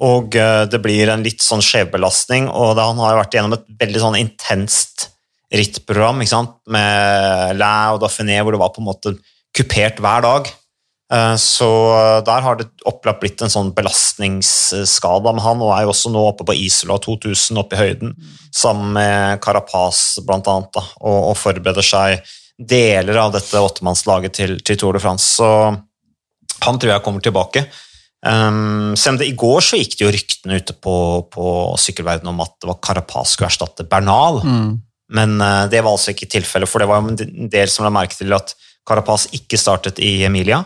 [0.01, 4.01] Og eh, det blir en litt sånn skjevbelastning, og han har vært gjennom et veldig
[4.01, 5.09] sånn intenst
[5.51, 6.21] rittprogram
[6.71, 9.13] med Læ og Dauphiné, hvor det var på en måte
[9.53, 10.49] kupert hver dag.
[11.13, 11.69] Eh, Så
[12.25, 16.25] der har det opplagt blitt en sånn belastningsskade med han, og er jo også nå
[16.31, 18.15] oppe på Isola 2000, oppe i høyden,
[18.49, 22.23] sammen med Carapaz da, og, og forbereder seg
[22.67, 25.25] deler av dette åttemannslaget til, til Tour de France.
[25.39, 25.47] Så
[26.65, 27.65] han tror jeg kommer tilbake.
[28.21, 30.95] Um, selv om det I går så gikk det jo ryktene ute på,
[31.33, 31.45] på
[31.81, 34.41] sykkelverdenen om at det var Carapaz skulle erstatte Bernal.
[34.45, 34.75] Mm.
[35.17, 37.93] Men uh, det var altså ikke tilfellet, for det var jo en del som la
[37.93, 38.53] merke til at
[38.87, 40.61] Carapaz ikke startet i Emilia.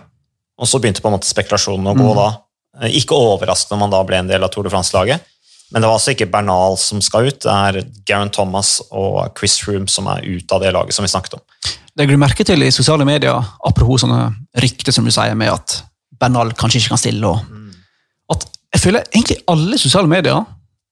[0.59, 2.19] Og så begynte på en måte spekulasjonen å gå Mm.
[2.19, 2.27] da.
[2.81, 5.23] Eh, Ikke overraskende om han da ble en del av Tour de France-laget.
[5.71, 9.57] Men det var altså ikke Bernal som skal ut, det er Garen Thomas og Chris
[9.59, 11.41] Froome som er ute av det laget som vi snakket om.
[11.95, 14.25] Legger du merke til i sosiale medier, apropos sånne
[14.61, 15.77] rykter som du sier med at
[16.19, 17.71] Bernal kanskje ikke kan stille, og Mm.
[18.35, 20.45] at jeg føler egentlig alle sosiale medier,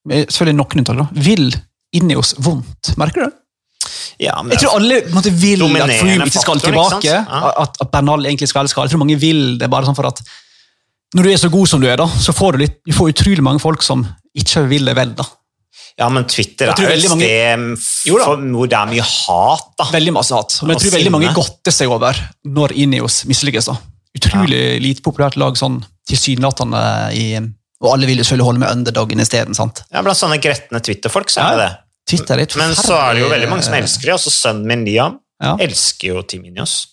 [0.06, 1.50] med selvfølgelig noen unntak, da, vil
[1.94, 2.94] inni oss vondt.
[2.98, 3.34] Merker du det?
[4.20, 7.04] Ja, men Jeg tror alle på måte, vil at Froome skal tilbake.
[7.10, 7.52] Ja.
[7.64, 8.82] At, at Bernal egentlig skal elske.
[8.82, 10.22] Jeg tror mange vil det bare sånn for at
[11.16, 13.12] når du er så god som du er, da, så får du, litt, du får
[13.14, 15.12] utrolig mange folk som ikke vil det vel.
[15.16, 15.24] da.
[16.00, 18.14] Ja, men Twitter er jo et mange- sted
[18.56, 19.86] hvor det er mye hat, da.
[19.94, 20.56] Veldig masse hat.
[20.64, 23.70] Men jeg tror veldig mange godter seg over når Ineos mislykkes.
[23.70, 26.82] Utrolig Utrolig lite populært lag sånn tilsynelatende
[27.18, 27.26] i
[27.84, 29.54] Og alle vil jo selvfølgelig holde med underdogen isteden.
[29.92, 31.58] Ja, Blant sånne gretne Twitter-folk så er Ja.
[31.58, 31.78] det det.
[32.08, 34.14] Twitter er Men så er det jo veldig mange som elsker det.
[34.14, 35.58] Også sønnen min Liam Ja.
[35.58, 36.88] elsker jo Team Ineos.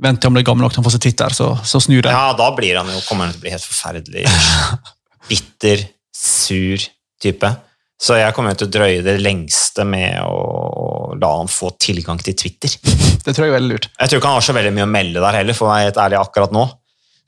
[0.00, 2.10] Vent til han blir gammel nok til han får seg Twitter, så, så snur det.
[2.10, 4.24] Ja, da blir han jo, kommer han til å bli helt forferdelig
[5.28, 6.78] bitter, sur
[7.22, 7.56] type.
[8.02, 12.34] Så jeg kommer til å drøye det lengste med å, la han få tilgang til
[12.38, 12.72] Twitter.
[13.24, 13.86] Det tror jeg er veldig lurt.
[13.94, 15.86] Jeg tror ikke han har så veldig mye å melde der heller, for å være
[15.86, 16.64] helt ærlig akkurat nå.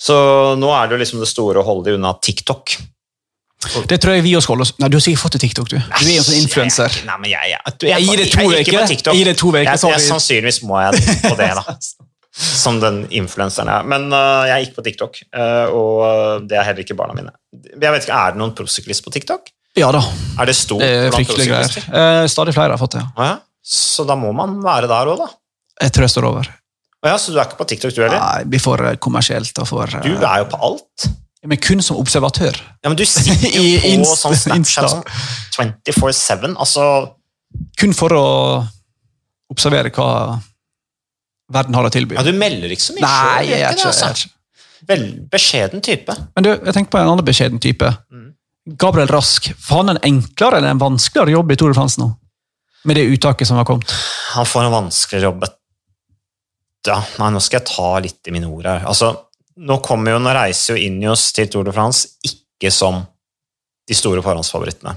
[0.03, 0.17] Så
[0.59, 2.75] nå er det jo liksom det store å holde deg unna TikTok.
[3.89, 5.79] Det tror jeg vi også holder oss Nei, Du har sikkert fått til TikTok, du.
[5.79, 6.99] Du er en sånn influenser.
[7.07, 9.15] Nei, men jeg, jeg, jeg, Jeg gir det to jeg uker.
[9.15, 11.79] Gir det to uker, sannsynligvis må jeg på det, da.
[12.65, 13.89] Som den influenseren jeg er.
[13.95, 17.31] Men uh, jeg ikke på TikTok, uh, og øh, det er heller ikke barna mine.
[17.55, 19.53] Jeg vet ikke, Er det noen prosyklist på TikTok?
[19.79, 20.01] Ja da.
[20.41, 21.89] Er det stort Det er fryktelige greier.
[22.01, 23.07] Eh, stadig flere har fått det.
[23.19, 23.35] ja.
[23.65, 25.27] Så da må man være der òg, da.
[25.81, 26.49] Jeg tror jeg står over.
[27.05, 28.21] Ja, så du er ikke på TikTok, du heller?
[28.21, 31.07] Nei, Vi får eh, kommersielt og får Du eh, er jo på alt.
[31.49, 32.57] Men kun som observatør.
[32.85, 33.65] Ja, men du sitter jo
[34.05, 35.09] på sånn Snapchat
[35.57, 36.55] sånn 24-7.
[36.61, 36.85] Altså
[37.81, 38.27] Kun for å
[39.53, 40.11] observere hva
[41.53, 42.17] verden har å tilby.
[42.17, 43.91] Ja, du melder ikke så mye Nei, selv, jeg gjør er ikke det.
[43.91, 44.05] altså.
[44.05, 44.31] jeg er ikke.
[44.89, 46.17] Vel, beskjeden type.
[46.37, 47.89] Men du, jeg tenker på en annen beskjeden type.
[48.13, 48.24] Mm.
[48.65, 49.51] Gabriel Rask.
[49.61, 52.09] Får han en enklere eller en vanskeligere jobb i Tour de France nå?
[52.85, 53.93] Med det uttaket som har kommet.
[54.35, 55.45] Han får en vanskeligere jobb.
[56.85, 58.85] Ja, nei, nå skal jeg ta litt i mine ord her.
[58.89, 59.13] Altså,
[59.57, 63.03] nå kommer jo, nå reiser jo Injos til Tour de France ikke som
[63.89, 64.95] de store forhåndsfavorittene.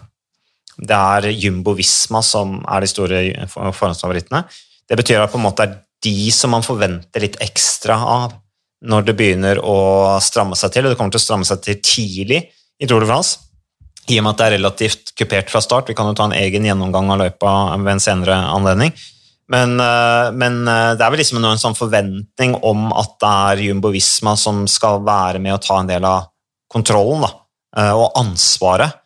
[0.77, 4.43] Det er Jumbo Visma som er de store forhåndsfavorittene.
[4.87, 8.35] Det betyr at på en måte er de som man forventer litt ekstra av
[8.87, 9.77] når det begynner å
[10.21, 12.43] stramme seg til, og det kommer til å stramme seg til tidlig
[12.77, 13.46] i Tour de France.
[14.07, 15.89] I og med at det er relativt kupert fra start.
[15.89, 18.93] Vi kan jo ta en egen gjennomgang av løypa ved en senere anledning.
[19.47, 23.63] Men, eh, men, eh, det er vel liksom en sånn forventning om at det er
[23.69, 26.27] Jumbo Visma som skal være med å ta en del av
[26.71, 27.31] kontrollen da,
[27.77, 29.03] eh, og ansvaret.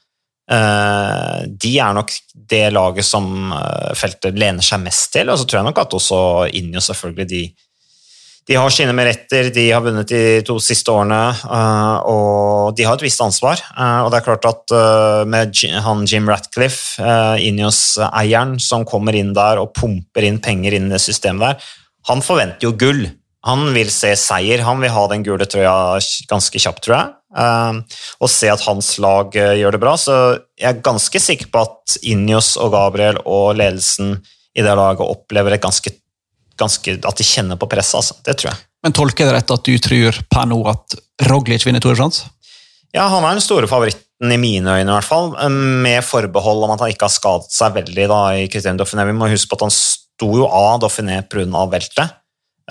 [0.52, 3.54] De er nok det laget som
[3.96, 7.44] feltet lener seg mest til, og så tror jeg nok at også Injo selvfølgelig de
[8.50, 12.98] de har sine meretter, de har vunnet de to siste årene, eh, og de har
[12.98, 13.62] et visst ansvar.
[13.76, 16.98] Eh, og det er klart at eh, med han Jim Ratcliffe,
[17.46, 21.72] Ineos-eieren, som kommer inn der og pumper inn penger inn i det systemet der,
[22.10, 23.06] han forventer jo gull.
[23.46, 27.80] Han vil se seier, han vil ha den gule trøya ganske kjapt, tror jeg.
[28.22, 29.96] Og se at hans lag gjør det bra.
[29.98, 30.18] Så
[30.60, 34.20] jeg er ganske sikker på at Ineos og Gabriel og ledelsen
[34.54, 35.94] i det laget opplever et ganske
[36.62, 37.98] ganske, at de kjenner på presset.
[38.00, 38.20] Altså.
[38.26, 38.62] Det tror jeg.
[38.82, 40.96] Men Tolker jeg det rett at du tror per nå at
[41.30, 42.30] Roglic vinner Tour de France?
[42.92, 45.32] Ja, han er den store favoritten i mine øyne, i hvert fall.
[45.52, 49.06] Med forbehold om at han ikke har skadet seg veldig da, i Christian Dauphiné.
[49.08, 51.68] Vi må huske på at han sto jo av Dauphiné pga.
[51.72, 52.18] veltet.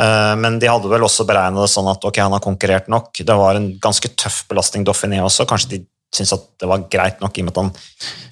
[0.00, 3.22] Eh, men de hadde vel også beregnet det sånn at ok, han har konkurrert nok.
[3.26, 5.48] Det var en ganske tøff belastning Dauphiné også.
[5.48, 7.68] Kanskje de syntes at det var greit nok i og med at han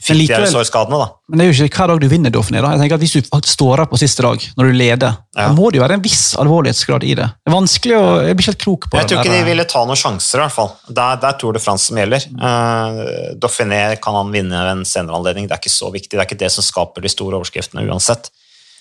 [0.03, 0.99] fikk likevel, de sårskadene.
[0.99, 1.07] da.
[1.31, 2.63] Men det er jo ikke hver dag du vinner Dauphiné.
[2.65, 2.73] da.
[2.75, 5.45] Jeg tenker at Hvis du står her på siste dag, når du leder, ja.
[5.47, 7.29] da må det jo være en viss alvorlighetsgrad i det.
[7.39, 9.05] Det er vanskelig å Jeg blir ikke helt klok på jeg det.
[9.05, 10.73] Jeg tror ikke de ville ta noen sjanser, i hvert fall.
[10.89, 12.27] Det er, det Tour de France som gjelder.
[12.35, 15.47] Uh, Dauphiné kan han vinne ved en senere anledning.
[15.47, 16.17] Det er ikke så viktig.
[16.17, 18.33] Det er ikke det som skaper de store overskriftene uansett.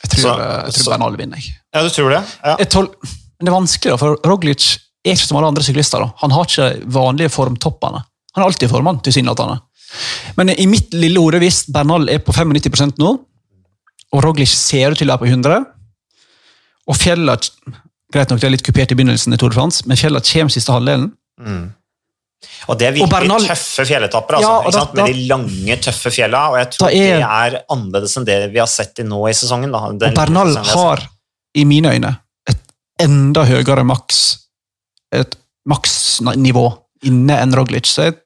[0.02, 1.48] Jeg tror, så, jeg tror Bernal vinner.
[1.74, 2.26] Ja, du tror det?
[2.42, 2.58] Ja.
[2.58, 4.66] Men det er vanskelig, da, for Roglic
[5.06, 6.02] er ikke som alle andre syklister.
[6.02, 6.14] da.
[6.24, 8.02] Han har ikke vanlige formtoppene.
[8.38, 9.58] Han er alltid formann, tilsynelatende.
[10.38, 13.16] Men i mitt lille hode, hvis Bernal er på 95% nå,
[14.14, 15.66] og Roglic ser ut til å være på 100
[16.88, 17.36] og Fjella
[18.08, 20.54] Greit nok, det er litt kupert i begynnelsen, i Tour de France, men Fjella kommer
[20.54, 21.10] siste halvdelen.
[21.44, 21.66] Mm.
[22.72, 26.46] Og det er virkelig Bernal, tøffe fjelletapper, altså, ja, da, med de lange, tøffe fjella.
[26.54, 29.34] Og jeg tror er, det er annerledes enn det vi har sett i nå i
[29.36, 29.76] sesongen.
[29.76, 31.04] Da, og Bernal har,
[31.60, 32.14] i mine øyne,
[32.48, 32.64] et
[33.04, 34.22] enda høyere maks
[35.16, 36.66] et maksnivå
[37.08, 37.90] inne enn Roglic.
[37.92, 38.18] Så jeg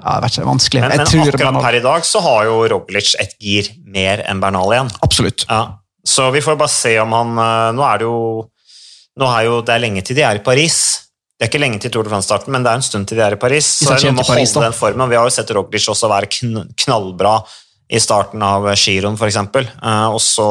[0.00, 0.82] ja, det er vanskelig.
[0.84, 1.62] Men, men akkurat Bernal...
[1.64, 4.90] per i dag så har jo Roglic et gir mer enn Bernal igjen.
[5.06, 5.46] Absolutt.
[5.48, 5.76] Ja.
[6.06, 8.18] Så vi får bare se om han eh, Nå er det jo,
[9.20, 10.78] er jo det er lenge til de er i Paris.
[11.36, 13.24] Det er ikke lenge til Tour de France-starten, men det er en stund til de
[13.24, 13.68] er i Paris.
[13.80, 15.08] Så det er noe med å holde den formen.
[15.12, 16.28] Vi har jo sett Roglic også være
[16.84, 17.38] knallbra
[17.90, 19.38] i starten av giroen, f.eks.
[19.40, 20.50] Eh, og så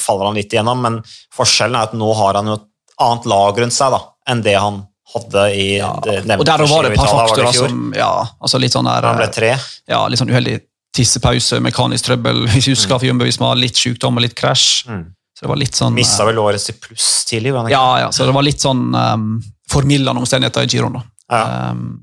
[0.00, 1.00] faller han litt igjennom, men
[1.34, 2.68] forskjellen er at nå har han jo et
[3.00, 5.90] annet lag rundt seg da, enn det han hadde i ja.
[6.04, 9.18] det, Og der var det et par faktorer som ja, altså litt sånn der, Han
[9.18, 9.54] ble tre?
[9.90, 10.60] Ja, litt sånn uheldig
[10.96, 12.98] tissepause, mekanisk trøbbel, hvis du husker mm.
[12.98, 14.84] for Jumbo Visma, litt sykdom og litt krasj.
[14.90, 15.08] Mm.
[15.34, 15.96] Så det var litt sånn...
[15.96, 17.54] Mista vel årets til pluss tidlig?
[17.56, 19.26] Var ja, ja, så det var litt sånn um,
[19.70, 20.98] formildende omstendigheter i Giron.
[21.30, 21.70] Ja.
[21.70, 22.02] Um,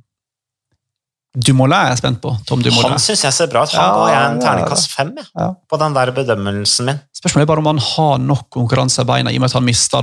[1.37, 2.31] Dumoulin er jeg spent på.
[2.49, 2.95] Tom Dumoulin.
[2.95, 3.75] Han syns jeg ser bra ut.
[3.77, 5.51] Han ja, jeg en terningkast fem ja.
[5.69, 7.03] på den der bedømmelsen min.
[7.13, 9.67] Spørsmålet er bare om han har nok konkurranse i beina, i og med at han
[9.67, 10.01] mista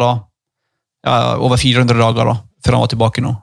[1.43, 2.31] over 400 dager.
[2.31, 2.37] da
[2.73, 3.35] han var tilbake nå.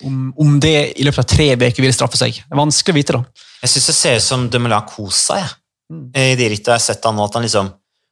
[0.00, 2.32] Om, om, det i løpet av tre uker vil straffe seg.
[2.32, 3.18] Det er vanskelig å vite.
[3.18, 3.48] da.
[3.60, 5.56] Jeg syns det ser ut som Demoulin koser seg.
[5.92, 6.04] Mm.
[6.16, 7.68] I de rittene jeg har sett han nå, at han liksom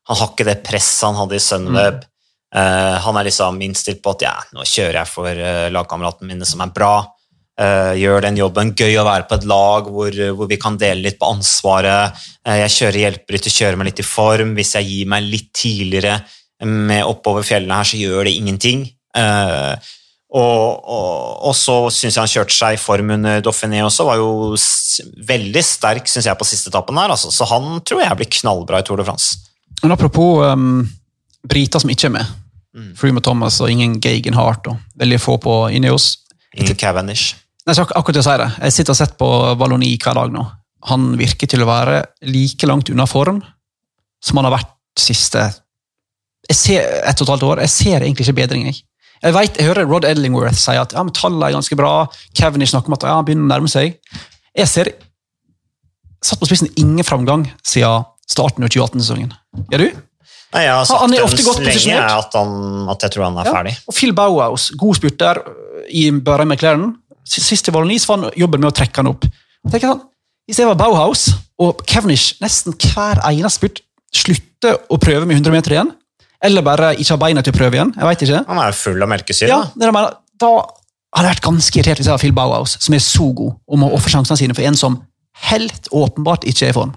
[0.09, 2.01] han har ikke det presset han hadde i Sunweb.
[2.01, 2.15] Mm.
[2.49, 6.49] Uh, han er liksom innstilt på at ja, nå kjører jeg for uh, lagkameratene mine,
[6.49, 6.95] som er bra.
[7.59, 8.73] Uh, gjør den jobben.
[8.79, 12.17] Gøy å være på et lag hvor, hvor vi kan dele litt på ansvaret.
[12.47, 14.55] jeg kjører hjelperytter, kjører meg litt i form.
[14.57, 16.21] Hvis jeg gir meg litt tidligere
[16.65, 18.89] med oppover fjellene her, så gjør det ingenting.
[19.17, 19.77] Uh,
[20.29, 21.13] og, og,
[21.49, 24.05] og, så syns jeg han kjørte seg i form under Dauphiné også.
[24.05, 24.53] Var jo
[25.31, 27.15] veldig sterk synes jeg, på siste etappen her.
[27.15, 27.33] Altså.
[27.33, 29.39] Så han tror jeg blir knallbra i Tour de France.
[29.81, 30.83] Men Apropos um,
[31.49, 32.35] briter som ikke er med.
[32.77, 32.91] Mm.
[32.99, 34.73] Freeman Thomas og ingen Geigenhardt Hart.
[34.75, 36.19] og Veldig få på Ineos.
[36.59, 37.39] Ingen Cavendish.
[37.65, 38.51] Nei, så akkurat å si det.
[38.67, 39.29] Jeg sitter og sett på
[39.61, 40.45] Valoni hver dag nå.
[40.93, 43.41] Han virker til å være like langt unna form
[44.25, 45.47] som han har vært siste
[46.49, 47.61] jeg ser, ett og et halvt år.
[47.67, 48.69] Jeg ser egentlig ikke bedring.
[48.71, 48.79] jeg.
[49.23, 51.93] Jeg vet, jeg hører Rod Edlingworth si at ja, men tallene er ganske bra.
[52.39, 53.99] Kevin snakker om at ja, han begynner å nærme seg.
[54.57, 54.93] Jeg ser
[56.25, 59.33] satt på spissen ingen framgang siden starten av 2018-sesongen.
[59.73, 60.05] Gjør du?
[60.55, 62.13] Nei, jeg har sagt han er ofte godt posisjonert.
[62.15, 63.55] at, han, at, jeg tror han er ja.
[63.59, 63.75] ferdig.
[63.91, 65.43] Og Phil Bauhaus, god spurter
[65.93, 66.87] i Børheim McLaren.
[67.29, 69.27] Sist i Valonis var han jobben med å trekke han opp.
[69.69, 70.07] Tenker sånn,
[70.49, 71.27] Hvis jeg var Bauhaus
[71.61, 73.83] og Kevnish nesten hver eneste spurt
[74.15, 75.91] slutter å prøve med 100 meter igjen,
[76.45, 77.93] eller bare ikke har beina til å prøve igjen.
[77.97, 78.43] jeg vet ikke.
[78.49, 79.51] Han er jo full av melkesyre.
[79.51, 79.61] Ja,
[80.39, 80.53] da
[81.17, 83.91] hadde vært ganske irritert hvis jeg var Phil Bauhaus, som er så god, og må
[83.97, 85.01] ofre sjansene sine for en som
[85.49, 86.95] helt åpenbart ikke er i form.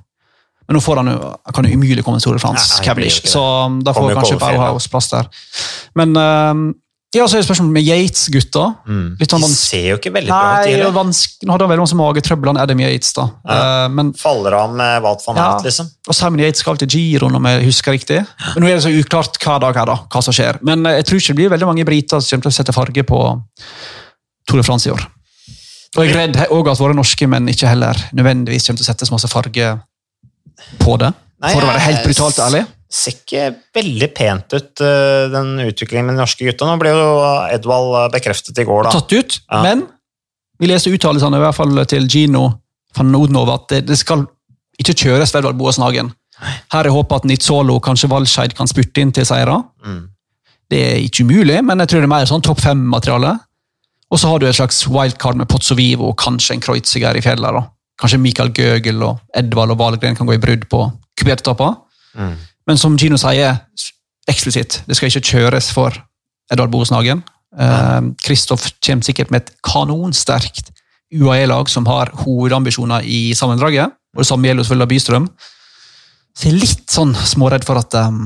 [0.67, 3.41] Men nå får han jo, kan jo umulig komme en Tour de France, Cavendish, så
[3.67, 4.37] um, da får kanskje.
[4.41, 5.27] Bauhaus plass der.
[5.99, 6.67] Men um,
[7.11, 8.61] ja, så er det spørsmålet med Yates-gutta.
[9.19, 11.97] Litt sånn De ser jo ikke veldig bra ut, Nei, Nå hadde han veldig masse
[11.99, 13.25] magetrøbbel, han Adam Yates, da.
[13.51, 15.47] Eh, men Faller av med hva han Ja.
[15.57, 15.89] Hatt, liksom.
[16.07, 18.21] og Simon Yates skal til Giro om jeg husker riktig.
[18.55, 20.61] Men nå er det så uklart hver dag her da, hva som skjer.
[20.63, 22.75] Men eh, jeg tror ikke det blir veldig mange briter som kommer til å sette
[22.79, 23.19] farge på
[24.47, 25.03] Tour de France i år.
[25.97, 28.91] Og jeg er redd også at våre norske menn ikke heller nødvendigvis kommer til å
[28.93, 29.73] sette så masse farge
[30.79, 31.11] på det.
[31.41, 32.63] For å være helt brutalt ærlig.
[32.91, 33.43] Ser ikke
[33.77, 36.67] veldig pent ut, eh, den utviklingen med de norske gutta.
[36.67, 37.05] Nå ble jo
[37.55, 38.91] Edvald bekreftet i går, da.
[38.97, 39.61] Tatt ut, Ja.
[39.63, 39.85] men
[40.59, 42.43] vi leste uttalelsene i hvert fall til Gino
[42.97, 44.25] van Nodenov at det, skal
[44.79, 46.11] ikke kjøres Vedvald Boasen Hagen.
[46.73, 49.63] Her er håpet at Nizzolo, kanskje Valskeid, kan spurte inn til seire.
[49.85, 50.09] Mm.
[50.69, 53.39] Det er ikke umulig, men jeg tror det er mer sånn topp fem-materiale.
[54.11, 57.21] Og så har du et slags wildcard med Pozzo Vivo og kanskje en Kreuziger i
[57.23, 57.53] fjellet.
[57.53, 57.63] da.
[58.01, 61.55] Kanskje Michael Gøgel og Edvald og Valgren kan gå i brudd på kuperte
[62.11, 62.35] Mm.
[62.69, 63.57] Men som Kino sier
[64.29, 65.95] eksplisitt, det skal ikke kjøres for
[66.51, 67.23] Edvard Boasnagen.
[68.21, 70.69] Kristoff kommer sikkert med et kanonsterkt
[71.11, 73.91] UAE-lag som har hovedambisjoner i sammendraget.
[74.15, 75.27] Og det samme gjelder selvfølgelig Bystrøm.
[76.31, 78.23] Så jeg er litt sånn småredd for at um,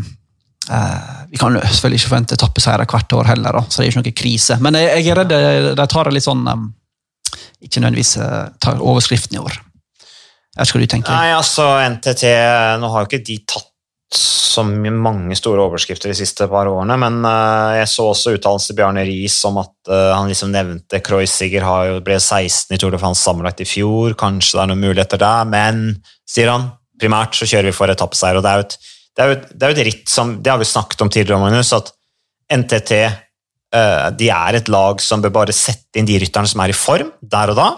[0.69, 4.03] eh, Vi kan selvfølgelig ikke forvente etappeseiere hvert år heller, da, så det er ikke
[4.03, 4.57] noe krise.
[4.61, 6.67] Men jeg, jeg er redd de, de tar det litt sånn um,
[7.65, 9.57] Ikke nødvendigvis uh, tar overskriften i år.
[9.57, 11.15] Jeg vet ikke hva du tenker.
[11.17, 12.29] Nei, altså NTT
[12.79, 13.71] Nå har jo ikke de tatt
[14.13, 18.77] så mange store overskrifter de siste par årene, men eh, jeg så også uttalelsen til
[18.79, 23.01] Bjarne Riis om at eh, han liksom nevnte Kreuziger jo ble 16 i Tour de
[23.01, 25.83] France sammenlagt i fjor, kanskje det er noen muligheter der, men,
[26.29, 26.69] sier han,
[27.01, 28.77] primært så kjører vi for etappeseier, og det er jo et,
[29.15, 31.41] det er jo det er jo et ritt som, det har vi snakket om tidligere,
[31.41, 31.91] Magnus, at
[32.55, 36.71] NTT eh, de er et lag som bør bare sette inn de rytterne som er
[36.71, 37.69] i form, der og da,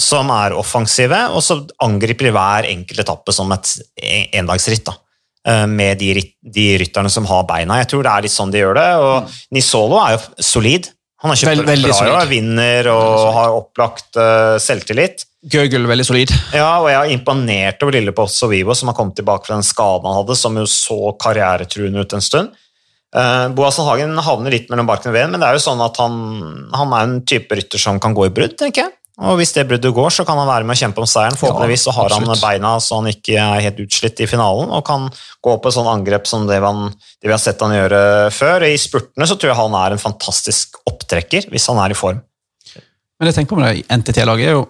[0.00, 4.88] som er offensive, og så angriper de hver enkelt etappe som et en- endagsritt.
[4.88, 4.96] da
[5.68, 7.76] med de, de rytterne som har beina.
[7.82, 8.86] Jeg tror det er litt sånn de gjør det.
[8.96, 10.88] og Nisolo er jo solid.
[11.24, 12.30] Han har kjøpt Vel- bra, og solid.
[12.30, 15.26] vinner og har opplagt uh, selvtillit.
[15.52, 16.32] Gøgel veldig solid.
[16.56, 19.64] Ja, og jeg er imponert over lille Pozzo Vivo, som har kommet tilbake fra den
[19.64, 22.52] skaden han hadde, som jo så karrieretruende ut en stund.
[23.14, 26.00] Uh, Boasson Hagen havner litt mellom barken og veden, men det er jo sånn at
[26.02, 26.16] han,
[26.74, 28.96] han er en type rytter som kan gå i brudd, tenker jeg.
[29.22, 31.36] Og hvis det bruddet går, så kan han være med å kjempe om seieren.
[31.38, 32.42] Forhåpentligvis så har han absolutt.
[32.42, 35.06] beina så han ikke er helt utslitt i finalen, og kan
[35.44, 36.88] gå på et sånn angrep som det, han,
[37.22, 38.00] det vi har sett han gjøre
[38.34, 38.66] før.
[38.66, 42.18] I spurtene så tror jeg han er en fantastisk opptrekker, hvis han er i form.
[43.20, 44.64] Men jeg tenker på det NTT-laget er jo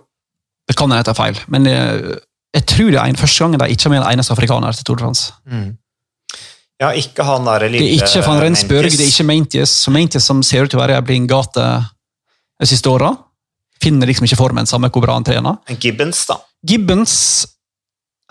[0.69, 2.21] Det kan hende jeg tar feil, men jeg,
[2.57, 4.87] jeg tror det er en, første gangen de ikke har med en eneste afrikaner til
[4.89, 5.33] Tour de France.
[6.81, 9.75] Ja, ikke han derre lille Det er ikke van Rensburg, det er ikke Maintius.
[9.93, 11.67] Maintius som ser ut til å være i blindgate
[12.61, 13.11] de siste åra,
[13.85, 15.61] finner liksom ikke formen samme hvor bra han trener.
[15.81, 17.17] Gibbons, da, Gibbons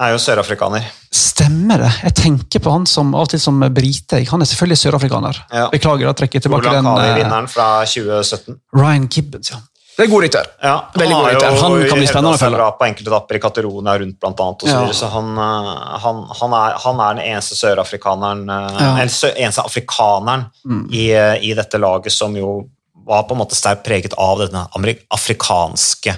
[0.02, 0.86] er jo sørafrikaner.
[1.14, 1.92] Stemmer det?
[2.08, 4.24] Jeg tenker på han som av og til som brite.
[4.32, 5.38] Han er selvfølgelig sørafrikaner.
[5.54, 5.68] Ja.
[5.70, 6.86] Beklager, da trekker jeg tilbake den.
[6.86, 8.58] eh, Olankali-vinneren fra 2017.
[8.76, 9.62] Ryan Gibbons, ja.
[9.94, 10.48] Det er god rytter.
[10.66, 11.58] Ja, Veldig god rytter.
[11.62, 12.58] Han kan bli spennende å følge.
[12.58, 14.64] bra på enkelte etapper i Katerona rundt, blant annet.
[14.66, 14.94] Og så, Ja.
[14.98, 18.96] så han, eh, han, han, er, han er den eneste sørafrikaneren eh, Ja.
[19.04, 20.88] Eller eneste afrikaneren Mm.
[20.92, 21.06] i,
[21.52, 22.64] i dette laget som jo
[23.06, 24.66] var på en måte sterkt preget av denne
[25.14, 26.16] afrikanske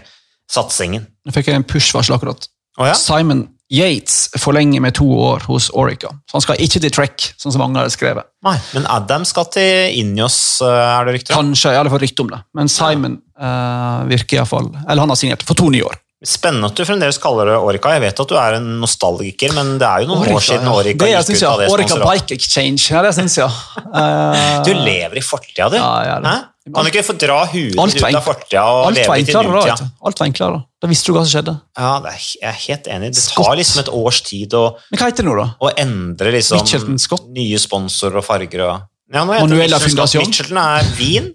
[0.52, 1.08] satsingen.
[1.26, 2.48] Nå fikk jeg en push-varsel akkurat.
[2.80, 2.96] Å ja?
[3.00, 6.12] Simon Yates forlenger med to år hos Orica.
[6.30, 8.28] Så han skal ikke til Trek, sånn som mange har skrevet.
[8.46, 11.50] Nei, men Adam skal til Injos, eh, er det rykter om?
[11.50, 12.42] Kanskje, jeg har fått rykte om det.
[12.54, 15.98] Men Simon eh, virker iallfall Eller han har signert for to nye år.
[16.26, 17.92] Spennende at du fremdeles kaller det Orica.
[17.98, 20.74] Jeg vet at du er en nostalgiker, men det er jo noen år siden ja.
[20.78, 21.98] Orica det, jeg gikk ut av det Orica.
[22.06, 22.86] Bike Exchange.
[22.94, 23.50] Ja, det syns jeg.
[23.82, 25.78] Uh, Du lever i fortida, du.
[25.82, 26.22] Ja.
[26.22, 26.38] Hæ?
[26.66, 29.34] Kan du ikke få dra huet ditt ut av fortida og alt leve litt i
[29.36, 29.42] da.
[29.46, 29.76] nutida?
[29.76, 29.92] vet.
[30.10, 30.62] Alt var enklere da.
[30.82, 31.54] Da visste du hva som skjedde.
[31.78, 33.10] Ja, er, jeg er helt enig.
[33.14, 33.46] Det Scott.
[33.46, 35.48] tar liksom et års tid å, Men hva heter det nå, da?
[35.62, 36.96] å endre liksom
[37.38, 38.74] nye sponsorer og farger og
[39.14, 40.26] ja, nå heter Manuela Fundasjon.
[40.26, 40.32] Scott.
[40.32, 41.28] Mitchelton er vin,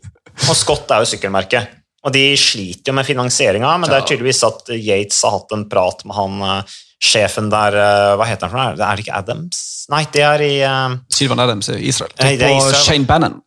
[0.48, 1.76] og Scott er jo sykkelmerket.
[2.00, 5.66] Og de sliter jo med finansieringa, men det er tydeligvis at Yates har hatt en
[5.70, 8.88] prat med han eh, sjefen der eh, Hva heter han for noe?
[8.88, 9.60] Er det ikke Adams?
[9.92, 12.12] Nei, det er i uh, Sylvan Adams i Israel.
[12.14, 12.82] Og Israel.
[12.86, 13.40] Shane Bannon.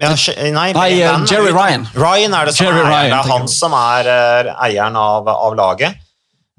[0.00, 0.12] Ja,
[0.56, 1.50] Nei, Nei, eh, er Jerry.
[1.54, 1.88] Ryan.
[1.94, 2.88] Ryan er det som Jerry er.
[2.88, 6.06] Ryan, Det er han som er eh, eieren av, av laget.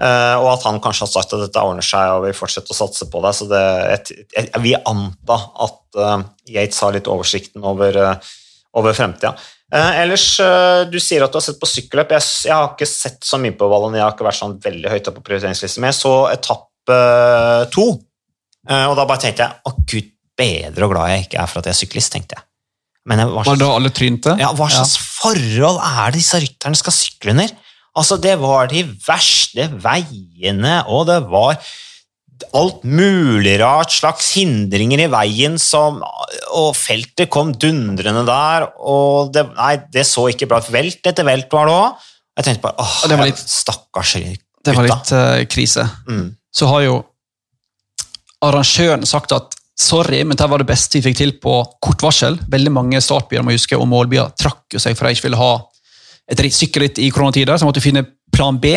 [0.02, 2.78] Uh, og at han kanskje har sagt at dette ordner seg og vil fortsette å
[2.78, 3.36] satse på det.
[3.38, 8.32] Så det, et, et, vi anta at uh, Yates har litt oversikten over, uh,
[8.82, 9.36] over fremtida.
[9.72, 12.12] Eh, ellers, eh, du sier at du har sett på sykkelløp.
[12.18, 14.92] Jeg, jeg har ikke sett så mye på Vallon, jeg har ikke vært sånn veldig
[14.92, 17.86] høyt oppe på prioriteringslisten, men jeg så etappe eh, to.
[18.68, 20.10] Eh, og da bare tenkte jeg å gud
[20.42, 22.48] bedre og glad jeg ikke er for at jeg er syklist, tenkte jeg.
[23.10, 24.34] Men Var slags, det da alle trynte?
[24.38, 27.54] ja, hva slags forhold er det disse rytterne skal sykle under?
[27.98, 31.58] Altså, det var de verste veiene, og det var
[32.58, 36.00] alt mulig rart, slags hindringer i veien som
[36.56, 40.72] Og feltet kom dundrende der, og det, nei, det så ikke bra ut.
[40.74, 42.08] Velt etter velt var det òg.
[42.40, 44.46] Jeg tenkte bare åh, det var litt- stakkars gutta.
[44.62, 45.86] Det var litt uh, krise.
[46.08, 46.28] Mm.
[46.54, 46.96] Så har jo
[48.46, 52.38] arrangøren sagt at sorry, men dette var det beste vi fikk til på kort varsel.
[52.54, 55.52] Veldig mange startbyer må huske, og målbyer trakk jo seg for de ikke ville ha
[56.32, 58.76] et ritt- sykkelritt i koronatider, så måtte vi finne plan B.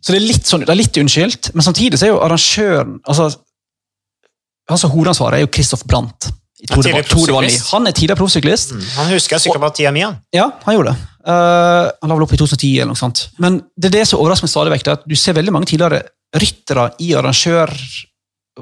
[0.00, 3.00] Så det er litt sånn, det er litt unnskyldt, men samtidig så er jo arrangøren
[3.10, 3.26] altså,
[4.70, 6.28] altså hovedansvaret, er jo Christoph Brandt.
[6.58, 7.52] i Ja, Tour de- tidligere Tour de Valais.
[7.58, 7.72] proffsyklist.
[7.72, 8.70] Han er tidligere proffsyklist.
[8.74, 8.86] Mm.
[8.96, 10.16] Han husker sykla på tida mi, han.
[10.34, 10.98] Ja, han gjorde det.
[11.28, 13.28] Uh, han la vel opp i 2010 eller noe sånt.
[13.38, 16.00] Men det er det som overrasker meg stadig vekk, at du ser veldig mange tidligere
[16.34, 17.70] ryttere i arrangør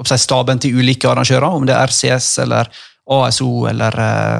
[0.05, 2.69] staben til ulike arrangører, om det er RCS eller
[3.17, 4.39] ASO eller eh,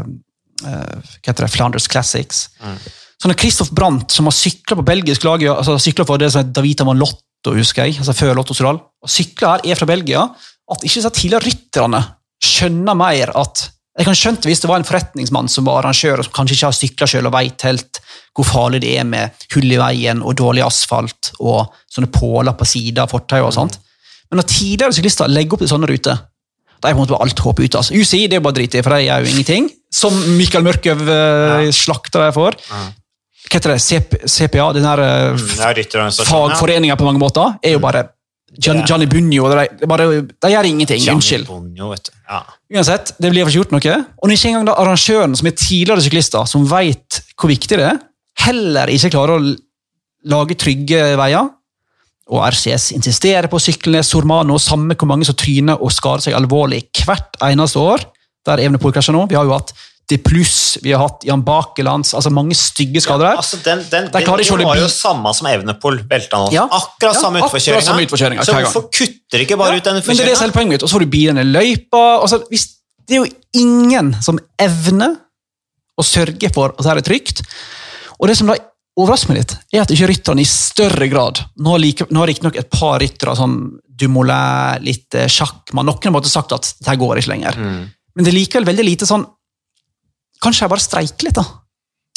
[0.67, 2.47] eh, hva heter det, Flanders Classics.
[2.61, 2.77] Mm.
[3.17, 6.43] Så når Christoph Brandt, som har sykla på belgisk lag, altså sykla for det som
[6.43, 9.89] er Davita van Lotto, husker jeg, altså før Lotto Soudal, og sykla her, er fra
[9.89, 10.27] Belgia,
[10.67, 12.03] at ikke disse tidligere rytterne
[12.43, 13.65] skjønner mer at
[13.97, 16.67] jeg kan skjønne hvis det var en forretningsmann som var arrangør, og som kanskje ikke
[16.67, 18.01] har sykla sjøl og veit helt
[18.37, 22.67] hvor farlig det er med hull i veien og dårlig asfalt og sånne påler på
[22.69, 23.79] sida av fortauet og sånt.
[24.31, 26.21] Men når tidligere syklister legger opp til sånne ruter,
[26.77, 27.79] da er på en måte bare alt håp ute.
[27.79, 27.95] Altså.
[27.97, 29.69] UCI det er bare drit i, for de er jo ingenting.
[29.93, 31.61] Som Mikael Mørkøv ja.
[31.73, 32.57] slakter dem for.
[32.69, 32.83] Ja.
[33.47, 33.79] Hva heter det?
[33.81, 38.09] CP, CPA, den her uh, Mm, fagforeninga på mange måter, er jo bare
[38.57, 39.49] Gian, Gianni Bunjo.
[39.51, 41.01] De, de, gjør ingenting.
[41.03, 41.47] Gianni Unnskyld.
[41.49, 42.13] Bonjo, vet du.
[42.29, 42.41] Ja.
[42.77, 43.97] Uansett, det blir ikke gjort noe.
[44.23, 47.99] Og ikke engang da arrangøren, som er tidligere syklister, som vet hvor viktig det er,
[48.47, 49.53] heller ikke klarer å
[50.27, 51.51] lage trygge veier,
[52.27, 53.59] og RCS insisterer på
[53.91, 58.03] ned Sormano, samme hvor mange som tryner og skader seg alvorlig hvert eneste år,
[58.47, 59.27] der Evenepool krasjer nå.
[59.31, 59.73] Vi har jo hatt
[60.07, 63.39] De Pluss, vi har hatt Jan Bakelands, altså mange stygge skader her.
[63.41, 66.47] Altså, den den, den holde var jo samme som Evenepool velta nå.
[66.55, 66.63] Ja.
[66.63, 68.45] Akkurat Ja, samme akkurat utforkjøringa.
[68.47, 70.85] Så hvorfor kutter ikke bare ut denne Men det er det som er poenget mitt.
[70.87, 72.03] Og så får du bilene i løypa.
[72.21, 72.69] Altså, hvis,
[73.03, 75.17] det er jo ingen som evner
[75.97, 77.43] å sørge for at det her er trygt.
[78.17, 78.55] Og det som da
[78.97, 82.69] overrasker meg litt, er at ikke rytterne i større grad Nå har, like, riktignok et
[82.73, 87.17] par ryttere, som Dumoulin, litt sjakk men Noen har måtte sagt at det her går
[87.21, 87.55] ikke lenger.
[87.57, 87.79] Mm.
[88.15, 89.25] Men det er likevel veldig lite sånn
[90.43, 91.45] Kanskje jeg bare streiker litt, da.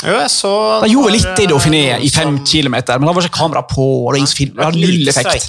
[0.01, 0.51] Jo, jeg så
[0.85, 3.63] De gjorde litt i Dauphiné noen i fem som- kilometer, men da var ikke kamera
[3.69, 4.07] på.
[4.09, 4.21] og det
[4.57, 5.47] det har null effekt.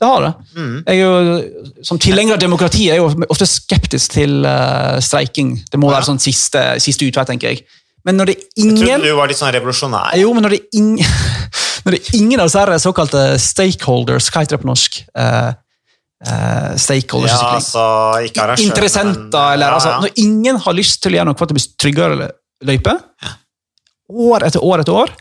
[0.00, 0.34] det har det.
[0.56, 0.84] Mm.
[0.96, 5.62] Jo, som tilhenger av demokrati er jeg jo ofte skeptisk til uh, streiking.
[5.70, 6.00] Det må Ja.
[6.00, 7.64] være sånn siste, siste utvei, tenker jeg.
[8.06, 10.14] Men når det er ingen Jeg trodde du var litt sånn revolusjonær.
[10.18, 11.18] Jo, men når det er ingen,
[11.84, 14.98] når det er ingen av disse såkalte stakeholders, hva heter det på norsk?
[15.14, 15.52] Uh,
[16.26, 17.86] uh, stakeholders Ja, altså,
[18.26, 19.96] ikke arrangører, Interessenter, men- eller ja, altså.
[20.02, 22.30] Når ingen har lyst til å gjøre noe for at det blir tryggere
[22.72, 22.96] løype,
[24.12, 25.14] år etter år etter år,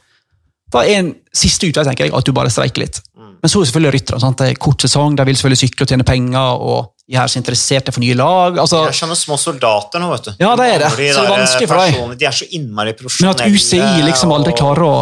[0.71, 3.01] da er en siste utvei, tenker jeg, at du bare streiker litt.
[3.41, 4.21] Men så er selvfølgelig rytterne.
[4.23, 4.41] sant?
[4.41, 7.39] Det er kort sesong, de vil selvfølgelig sykle og tjene penger, og de er så
[7.41, 8.59] interesserte for nye lag.
[8.61, 8.83] altså...
[8.85, 10.31] De er sånne små soldater nå, vet du.
[10.43, 10.91] Ja, det er det.
[10.97, 12.13] De Så det er vanskelig for deg.
[12.21, 13.49] De er så innmari profesjonelle.
[13.49, 14.93] Men at UCI liksom aldri klarer å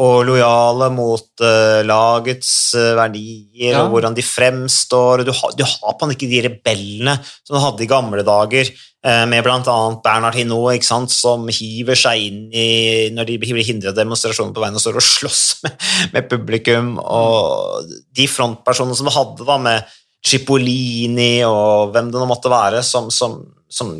[0.00, 3.82] og lojale mot uh, lagets uh, verdier, Ja.
[3.84, 5.24] og hvordan de fremstår.
[5.26, 8.70] Du ha, du har på en ikke de rebellene som du hadde i gamle dager,
[9.04, 9.76] uh, med bl.a.
[10.04, 14.54] Bernhard Hinault, ikke sant, som hiver seg inn i Når de blir hindret av demonstrasjoner
[14.56, 15.76] på veien og står og slåss med,
[16.14, 16.94] med publikum.
[17.02, 19.92] Og de frontpersonene som du hadde, da, med
[20.24, 23.92] Cipollini og hvem det nå måtte være, som, som, som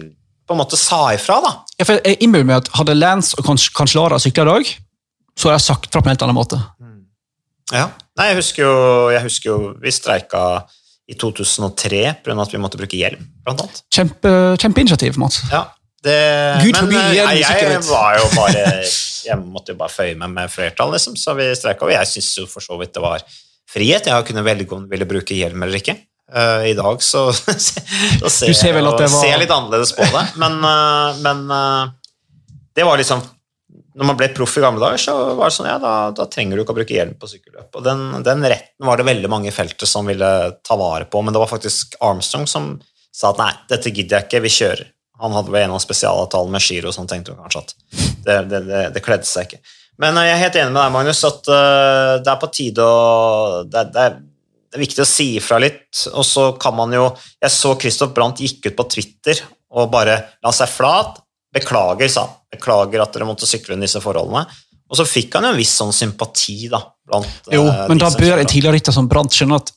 [0.46, 1.52] på en måte sa ifra, da.
[1.78, 4.72] ja, for Jeg innbiller meg at hadde Lance og Cancellara sykla i dag,
[5.38, 6.58] så har jeg sagt fra på en helt annen måte.
[7.72, 7.86] Ja.
[8.18, 8.72] Nei, jeg husker jo,
[9.14, 10.42] jeg husker jo vi streika
[11.08, 12.34] i 2003 pga.
[12.42, 13.80] at vi måtte bruke hjelm, blant annet.
[13.92, 15.40] Kjempe, kjempeinitiativ, Mats.
[15.50, 15.64] Ja,
[16.04, 16.18] det,
[16.66, 17.88] Gud forby men, eh, hjelm, jeg sikkerhet.
[17.88, 18.66] var jo bare
[19.28, 21.86] Jeg måtte jo bare føye meg med flertall, liksom, så vi streika.
[21.86, 23.22] Og jeg syns jo for så vidt det var
[23.70, 24.08] frihet.
[24.10, 25.94] Jeg kunne velge om jeg ville bruke hjelm eller ikke.
[26.32, 30.58] Uh, I dag så, så ser, ser jeg, var- ser litt annerledes på det, men,
[30.64, 31.92] uh, men uh,
[32.74, 33.22] det var liksom
[33.98, 36.56] når man ble proff i gamle dager, så var det sånn, ja, da, da trenger
[36.56, 37.68] du ikke å bruke hjelm på sykkelløp.
[37.76, 40.30] Og den, den retten var det veldig mange i feltet som ville
[40.64, 42.72] ta vare på, men det var faktisk Armstrong som
[43.12, 44.90] sa at nei, dette gidder jeg ikke, vi kjører.
[45.22, 47.74] Han hadde vel en av spesialavtalene med Giro, så han tenkte kanskje at
[48.24, 49.60] det, det, det, det kledde seg ikke.
[50.02, 52.86] Men eh, jeg er helt enig med deg, Magnus, at uh, det er på tide
[52.86, 55.90] å det, er, det er viktig å si ifra litt.
[56.10, 57.10] Og så kan man jo
[57.42, 61.20] Jeg så Christoph Brandt gikk ut på Twitter og bare la seg flat.
[61.52, 62.36] Beklager, sa han.
[62.52, 64.46] Beklager at dere måtte sykle under disse forholdene.
[64.92, 66.82] Og så fikk han jo en viss sånn sympati, da.
[67.08, 69.72] Blant, Jo, eh, men da bør en tidligere rytter som Brant skjønne at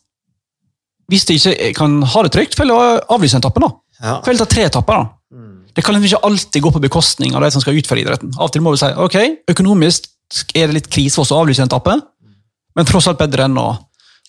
[1.11, 2.78] hvis de ikke kan ha det trygt, får de
[3.13, 3.67] avlyse etappen.
[3.67, 3.69] da.
[4.01, 4.15] ja.
[4.26, 5.03] Får ta tre etapper.
[5.03, 5.38] da.
[5.38, 5.65] Mm.
[5.76, 8.34] Det kan liksom ikke alltid gå på bekostning av de som skal utføre idretten.
[8.39, 9.17] Av og til må vi si ok,
[9.53, 10.09] økonomisk
[10.55, 11.99] er det litt krise for oss å avlyse en etappe,
[12.76, 13.69] men tross alt bedre enn å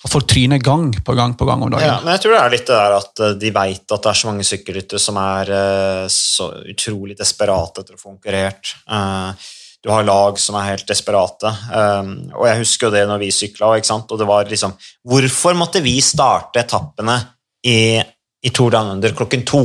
[0.07, 1.87] at folk tryner gang på gang på gang om dagen.
[1.89, 4.11] Ja, men jeg tror det er litt det der at eh, de veit at det
[4.13, 8.77] er så mange sykkelryttere som er eh, så utrolig desperate etter å få konkurrert.
[8.87, 9.53] Eh,
[9.87, 11.47] Du har lag som er helt desperate.
[11.71, 14.73] Um, Og jeg husker jo det når vi sykla, og det var liksom
[15.07, 17.15] Hvorfor måtte vi starte etappene
[17.63, 18.01] i,
[18.43, 19.61] i Tour Down Under klokken to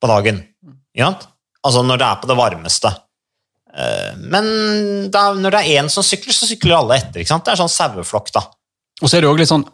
[0.00, 0.40] på dagen?
[0.96, 2.94] Altså når det er på det varmeste.
[4.24, 7.20] Men da, når det er én som sykler, så sykler alle etter.
[7.20, 7.44] ikke sant?
[7.44, 8.46] Det er sånn saueflokk, da.
[9.02, 9.66] Og så er det også litt sånn,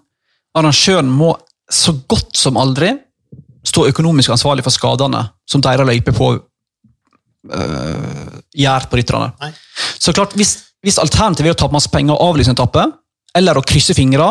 [0.55, 1.35] Arrangøren må
[1.71, 2.93] så godt som aldri
[3.65, 9.53] stå økonomisk ansvarlig for skadene som deres løype på øh, gjør på rytterne.
[9.99, 12.85] Så klart, hvis, hvis alternativet er å tape masse penger og avlyse en etappe,
[13.35, 14.29] eller å krysse fingre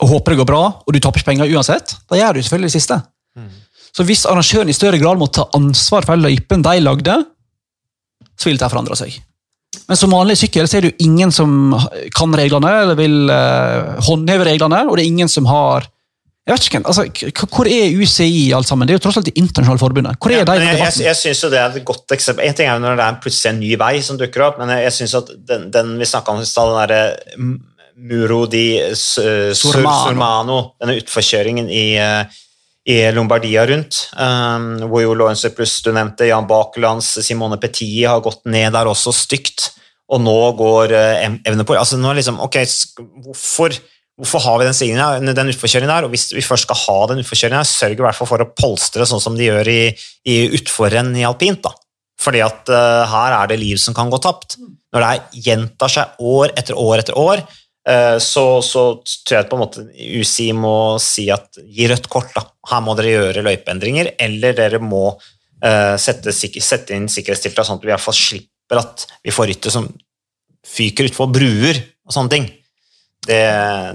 [0.00, 2.70] og håpe det går bra, og du taper ikke penger uansett, da gjør du selvfølgelig
[2.70, 3.00] det siste.
[3.90, 7.16] Så hvis arrangøren i større grad må ta ansvar for løypen de lagde,
[8.38, 9.18] så vil dette forandre seg.
[9.90, 11.74] Men som vanlig sykkel så er det jo ingen som
[12.14, 15.88] kan reglene eller vil eh, håndheve reglene, og det er ingen som har
[16.48, 18.88] jeg vet ikke, altså, Hvor er UCI alt sammen?
[18.88, 20.16] Det er jo tross alt det internasjonale forbundet.
[20.18, 22.46] Hvor er Ja, de jeg, jeg, jeg synes jo det er et godt eksempel.
[22.46, 24.72] En ting er jo når det er plutselig en ny vei som dukker opp, men
[24.74, 27.50] jeg, jeg synes at den, den vi snakka om i stad, den derre
[28.00, 28.64] Muro di
[28.96, 29.52] Sur-.
[29.54, 32.40] Sormano, denne utforkjøringen i, eh,
[32.90, 38.22] i Lombardia rundt, um, hvor jo Lawrence Plus du nevnte, Jan Bakelands, Simone Petit har
[38.24, 39.70] gått ned der også stygt,
[40.10, 42.62] og nå går uh, Evnepool altså nå er liksom, ok,
[43.28, 43.78] hvorfor
[44.20, 46.04] Hvorfor har vi den, den utforkjøringen her?
[46.04, 49.06] Og hvis vi først skal ha den utforkjøringen sørg i hvert fall for å polstre
[49.08, 49.78] sånn som de gjør i,
[50.28, 51.62] i utforrenn i alpint.
[51.64, 51.72] da.
[52.20, 54.58] Fordi at uh, her er det liv som kan gå tapt.
[54.92, 57.44] Når det gjentar seg år etter år etter år,
[57.88, 58.84] uh, så, så
[59.24, 62.34] tror jeg på en måte UCI må si at gi rødt kort.
[62.36, 62.44] da.
[62.68, 67.86] Her må dere gjøre løypeendringer, eller dere må uh, sette, sette inn sikkerhetstiltak sånn at
[67.86, 69.88] vi i hvert fall slipper at vi får rytter som
[70.66, 72.48] fyker utfor bruer og sånne ting.
[73.26, 73.40] Det,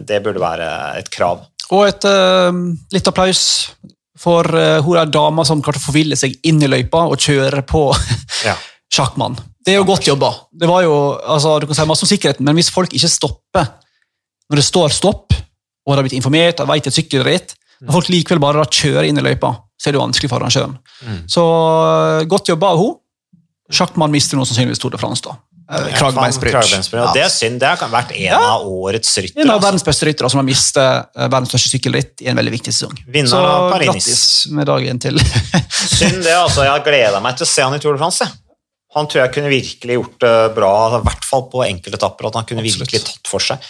[0.06, 1.46] det burde være et krav.
[1.74, 2.54] Og et uh,
[2.94, 3.46] litt applaus
[4.18, 7.66] for uh, hun er dama som klarte å forville seg inn i løypa og kjøre
[7.70, 7.90] på
[8.46, 8.58] Ja.
[8.96, 9.38] sjakkmann.
[9.66, 10.30] Det er jo godt jobba.
[10.54, 13.72] Det var jo, altså, du kan si masse om sikkerheten, men hvis folk ikke stopper
[14.46, 18.12] når det står stopp, og de har blitt informert og vet et sykkelritt, og folk
[18.14, 20.78] likevel bare da kjører inn i løypa, så er det jo vanskelig for arrangøren.
[21.04, 21.18] Mm.
[21.32, 22.96] Så uh, godt jobba av hun.
[23.74, 25.36] Sjakkmann mister nå sannsynligvis Tour de France, da.
[25.66, 26.54] Kragebeinsbridge.
[26.54, 27.14] Kragebeinsbridge.
[27.16, 27.58] Det er synd.
[27.60, 28.38] Det har vært en Ja.
[28.54, 29.42] av årets ryttere.
[29.42, 29.66] En av altså.
[29.66, 32.94] verdens beste ryttere som har mistet eh, verdens største sykkelritt i en veldig viktig sesong.
[33.08, 35.18] Vinner Så av grattis med dagen til.
[35.98, 36.68] Synd det, altså.
[36.68, 38.28] Jeg har gleda meg til å se han i Tour de France.
[38.96, 42.30] Han tror jeg kunne virkelig gjort det bra, i hvert fall på enkelte etapper.
[42.30, 42.86] At han kunne Absolutt.
[42.86, 43.66] virkelig tatt for seg.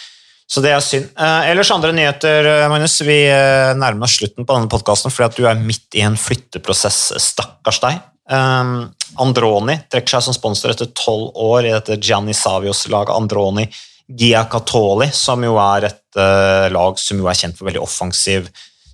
[0.46, 1.08] Så det er synd.
[1.18, 3.00] Eh, ellers andre nyheter, eh, Magnus.
[3.02, 6.18] Vi eh, nærmer oss slutten på denne podkasten fordi at du er midt i en
[6.20, 7.16] flytteprosess.
[7.22, 7.98] Stakkars deg.
[8.26, 8.88] Um,
[9.22, 13.14] Androni trekker seg som sponsor etter tolv år i dette Gianni Savios-laget.
[13.14, 13.66] Androni
[14.06, 18.46] Giacatoli, som jo er et eh, lag som jo er kjent for veldig offensiv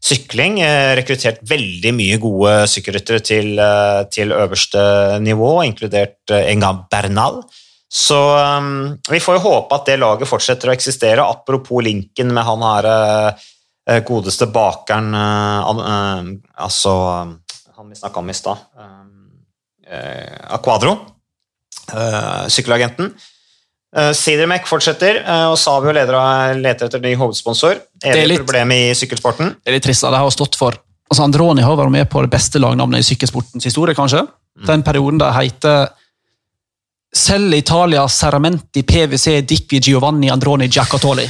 [0.02, 0.60] sykling.
[0.64, 7.42] Eh, rekruttert veldig mye gode sykkelryttere til, eh, til øverste nivå, inkludert eh, Enga Bernal.
[7.94, 11.24] Så um, vi får jo håpe at det laget fortsetter å eksistere.
[11.28, 16.30] Apropos linken med han her uh, godeste bakeren uh, eh,
[16.64, 17.34] Altså eh,
[17.76, 18.64] han vi snakka om i stad.
[19.84, 20.96] eh, Aquadro.
[22.48, 23.12] sykkelagenten.
[23.92, 25.18] Uh, Sidermek fortsetter,
[25.50, 27.76] og Savio leder, leter etter ny hovedsponsor.
[28.04, 29.56] er Evig litt- problem i sykkelsporten.
[29.60, 30.78] Det er litt trist, Det De har stått for
[31.12, 34.26] altså Androni har vært med på det beste lagnavnet i sykkelsportens historie, kanskje.
[34.64, 35.90] Den perioden der heter
[37.12, 41.26] Selv Italia Serramenti PVC Dicvi Giovanni Androni Giacatoli.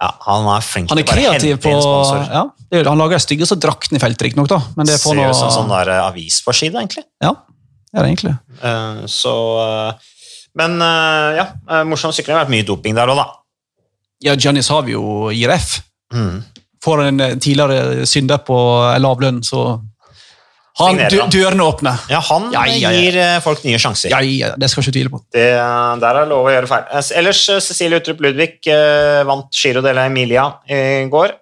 [0.00, 2.22] Ja, han er flink Han er til å bare kreativ hente på inn sponsor.
[2.30, 4.50] ja, er- Han lager stygge, så drakten i feltet, riktignok.
[4.76, 7.04] Men det får Ser ut som sånn der eh, avisforside, egentlig.
[7.22, 7.32] Ja,
[7.92, 8.34] det er det egentlig.
[8.62, 9.92] Uh, så uh,
[10.54, 11.46] Men uh, ja,
[11.84, 12.34] morsom sykling.
[12.34, 13.26] Det har vært mye doping der òg, da.
[14.22, 15.80] Ja, Gianni Savio gir F.
[16.12, 16.42] Mm.
[16.84, 18.56] Får en tidligere synder på
[18.94, 19.80] en lav lønn, så
[20.78, 21.30] han, han.
[21.30, 21.92] Dørene åpne.
[22.10, 24.10] Ja, han Ja, ja, gir eh, folk nye sjanser.
[24.10, 25.20] Ja, det skal ikke tvile på.
[25.34, 25.44] Det,
[26.02, 26.86] der er lov å gjøre feil.
[26.90, 30.80] Eh, Ellers, eh, Cecilie Utrup Ludvig eh, vant Giro della Emilia i
[31.12, 31.36] går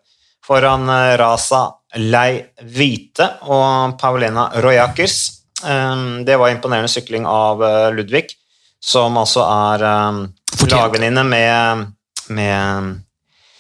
[0.45, 1.63] foran eh, Rasa
[2.03, 5.17] Lei Hvite og Paulina Rojakers.
[5.65, 5.97] Eh,
[6.29, 8.35] Det var imponerende sykling av eh, Ludvig,
[8.83, 10.21] som altså er eh,
[10.69, 11.89] lagvenninne med,
[12.37, 12.95] med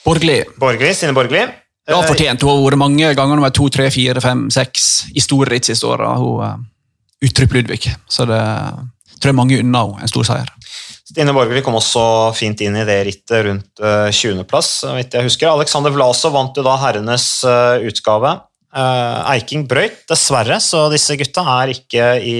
[0.04, 0.42] Borgli.
[0.60, 1.46] Borgli, Sine Borgli.
[1.92, 2.42] Ja, Eh, fortjent.
[2.42, 5.88] Hun har vært mange ganger nummer to, tre, fire, fem, seks i store ritt siste
[5.88, 6.14] åra.
[6.18, 6.56] Hun uh,
[7.22, 7.92] Ludvig.
[8.10, 8.40] Så det
[9.22, 10.48] tror jeg mange unna henne en stor seier.
[11.12, 15.28] Stine Borgli kom også fint inn i det rittet rundt eh, 20.-plass, så vidt jeg
[15.28, 15.50] husker.
[15.52, 18.32] Alexander Vlasov vant jo da herrenes eh, utgave.
[18.72, 22.36] Eh, Eiking brøyt, dessverre, så disse gutta er ikke i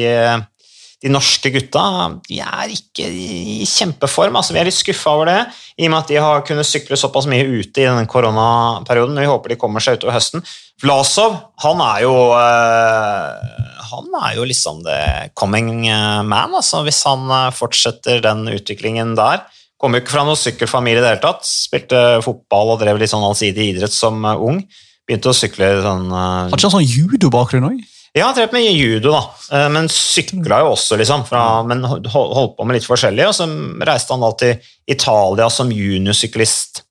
[1.03, 1.83] De norske gutta
[2.29, 4.37] de er ikke i kjempeform.
[4.39, 5.39] altså Vi er litt skuffa over det,
[5.83, 9.19] i og med at de har kunnet sykle såpass mye ute i denne koronaperioden.
[9.19, 10.45] Vi håper de kommer seg utover høsten.
[10.83, 13.59] Vlasov, han er jo eh,
[13.91, 15.01] Han er jo liksom the
[15.39, 15.85] coming
[16.27, 19.43] man, altså, hvis han eh, fortsetter den utviklingen der.
[19.83, 21.43] Kommer jo ikke fra noen sykkelfamilie i det hele tatt.
[21.49, 24.63] Spilte fotball og drev litt sånn allsidig idrett som eh, ung.
[25.03, 27.83] Begynte å sykle sånn Hadde ikke han sånn judobakgrunn òg?
[28.13, 29.23] Ja, jeg trent med judo, da.
[29.49, 31.25] Uh, men sykla jo også, liksom.
[31.29, 33.25] Fra, men holdt på med litt forskjellig.
[33.31, 33.49] Og så
[33.89, 36.83] reiste han da til Italia som juniorsyklist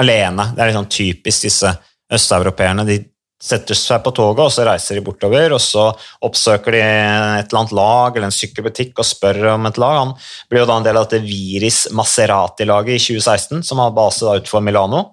[0.00, 0.52] alene.
[0.54, 1.72] Det er sånn typisk disse
[2.14, 2.86] østeuropeerne.
[2.86, 3.00] De
[3.40, 5.88] setter seg på toget, og så reiser de bortover, og så
[6.26, 9.96] oppsøker de et eller annet lag eller en sykkelbutikk og spør om et lag.
[10.02, 10.12] Han
[10.50, 14.36] blir jo da en del av dette Viris Maserati-laget i 2016, som har base da
[14.38, 15.06] utenfor Milano.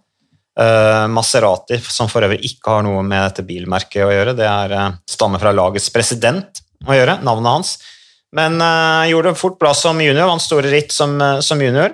[0.58, 4.74] Uh, Maserati, som for øvrig ikke har noe med dette bilmerket å gjøre, det er
[4.74, 7.76] uh, stammer fra lagets president å gjøre, navnet hans.
[8.34, 11.14] Men uh, gjorde fort bra som junior, vant store ritt som,
[11.46, 11.94] som junior.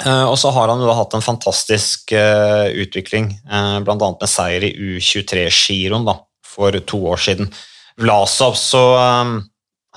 [0.00, 3.96] Og så har han jo da hatt en fantastisk utvikling, uh, bl.a.
[4.00, 6.08] med seier i U23-giroen
[6.46, 7.50] for to år siden.
[8.00, 8.84] Vlasov, så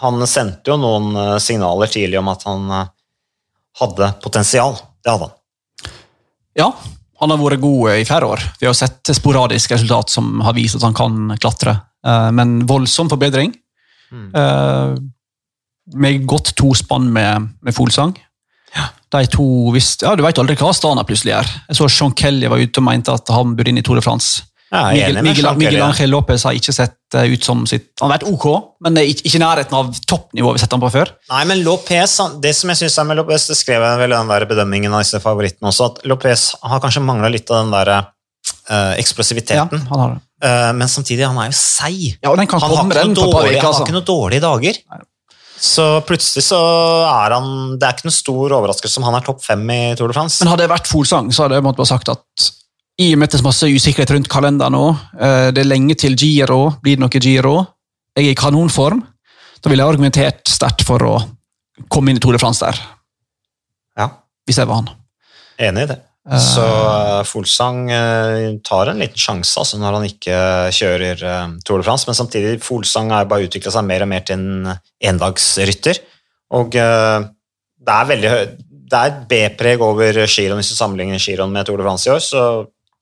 [0.03, 2.73] han sendte jo noen signaler tidlig om at han
[3.79, 4.75] hadde potensial.
[4.99, 5.39] Det hadde han.
[6.59, 6.67] Ja,
[7.23, 8.43] han har vært god i flere år.
[8.59, 11.79] Vi har sett sporadiske resultat som har vist at han kan klatre.
[12.35, 13.53] men voldsom forbedring.
[14.13, 14.29] Mm.
[15.95, 18.13] med godt tospann med, med Folsang
[19.13, 21.51] de to visste, ja, Du vet aldri hva Astana plutselig gjør.
[21.69, 24.05] Jeg så Sean Kelly var ute og mente at han burde inn i Tour de
[24.05, 24.45] France.
[24.73, 28.15] Ja, Miguel, Miguel, Miguel Angel Lopez har ikke sett eh, ut som sitt Han har
[28.15, 28.47] vært ok,
[28.81, 31.11] men ikke, ikke nærheten av toppnivået vi setter han på før.
[31.29, 34.17] Nei, men Lopez, Det som jeg synes er med Lopez, det skrev jeg vel i
[34.17, 37.75] den der bedømmingen av disse favorittene også, at Lopez har kanskje mangla litt av den
[37.75, 39.85] der uh, eksplosiviteten.
[39.85, 40.23] Ja, han har det.
[40.43, 42.17] Uh, men samtidig, han er jo seig.
[42.17, 43.85] Ja, han, har dårlig, han har altså.
[43.85, 44.81] ikke noen dårlige dager.
[44.89, 45.03] Nei.
[45.63, 46.57] Så plutselig så
[47.07, 50.11] er han Det er ikke noen stor overraskelse om han er topp fem i Tour
[50.11, 50.41] de France.
[50.41, 52.49] Men hadde det vært Folsang, så hadde jeg måttet bare sagt at
[53.03, 54.85] i og med at det er masse usikkerhet rundt kalenderen nå,
[55.17, 57.57] eh, det er lenge til Giro, blir det noe Giro,
[58.15, 59.01] jeg er i kanonform,
[59.63, 61.13] da ville jeg argumentert sterkt for å
[61.91, 62.79] komme inn i Tour de France der.
[63.99, 64.09] Ja.
[64.47, 64.89] Hvis jeg var han.
[65.63, 65.99] Enig i det.
[66.39, 67.87] Så uh, Folsang
[68.63, 70.37] tar en liten sjanse altså, når han ikke
[70.75, 71.23] kjører
[71.67, 74.75] Tour de France, men samtidig Folsang har bare utvikla seg mer og mer til en
[75.11, 75.99] endagsrytter.
[76.59, 78.31] Og det er veldig
[78.93, 82.13] det er et B-preg over Giron hvis du sammenligner Giron med Tour de France i
[82.13, 82.43] år, så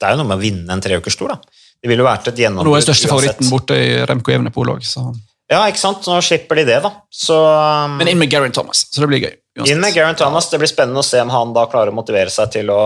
[0.01, 1.35] det er jo noe med å vinne en treukerstor.
[1.81, 4.85] Det ville jo vært et gjennombrudd Nå er største favoritten borte i Remco Evenepool òg,
[4.85, 5.11] så
[5.51, 6.05] Ja, ikke sant.
[6.07, 6.93] Nå slipper de det, da.
[7.11, 9.33] Så, um, men inn med Garen Thomas, så det blir gøy.
[9.59, 9.73] Uansett.
[9.73, 10.47] Inn med Garen Thomas.
[10.49, 12.79] Det blir spennende å se om han da klarer å motivere seg til å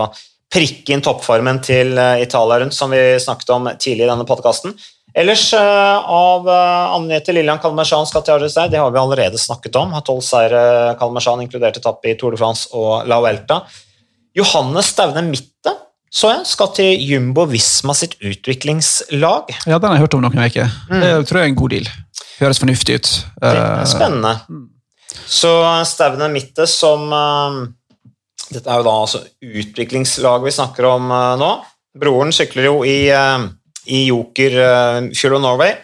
[0.52, 4.74] prikke inn toppformen til Italia rundt, som vi snakket om tidlig i denne podkasten.
[5.16, 9.94] Ellers av Anette Lillian Kalmershan skal til Argestein, det har vi allerede snakket om.
[9.96, 10.60] Har tolv seire
[11.00, 13.62] Kalmershan, inkludert etappe i Tour de France og La Vuelta.
[14.36, 15.72] Johannes Staune Mitte
[16.16, 19.50] så jeg, skal til Jumbo Visma sitt utviklingslag.
[19.68, 20.70] Ja, den har jeg hørt om noen uker.
[20.88, 21.02] Mm.
[21.02, 21.90] Det tror jeg er en god deal.
[22.38, 23.10] Høres fornuftig ut.
[23.42, 24.32] Det er spennende.
[25.28, 25.52] Så
[25.88, 27.08] Staune Mitte som
[28.46, 31.52] Dette er jo da altså utviklingslaget vi snakker om nå.
[31.98, 32.98] Broren sykler jo i
[33.86, 34.56] i Joker
[35.14, 35.74] Fuel of Norway.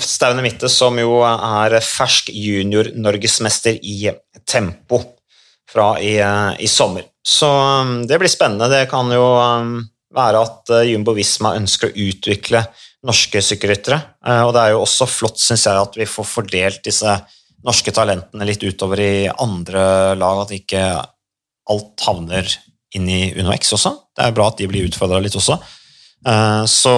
[0.00, 4.12] Staune Mitte, som jo er fersk junior-norgesmester i
[4.46, 5.00] tempo
[5.70, 6.16] fra i,
[6.62, 7.08] i sommer.
[7.24, 8.68] Så um, det blir spennende.
[8.72, 9.78] Det kan jo um,
[10.14, 12.64] være at uh, Jumbo Visma ønsker å utvikle
[13.04, 13.98] norske sykkelryttere.
[14.46, 17.18] og det er jo også flott, syns jeg, at vi får fordelt disse
[17.64, 20.80] norske talentene litt utover i andre lag, at ikke
[21.68, 22.48] alt havner
[22.96, 23.92] inn i UnoX også.
[24.16, 25.58] Det er bra at de blir utfordra litt også.
[26.64, 26.94] Så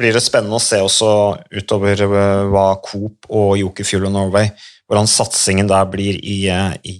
[0.00, 1.12] blir det spennende å se også
[1.60, 2.06] utover
[2.48, 4.48] hva Coop og Joker Fuel of Norway
[4.92, 6.44] hvordan satsingen der blir i,
[6.84, 6.96] i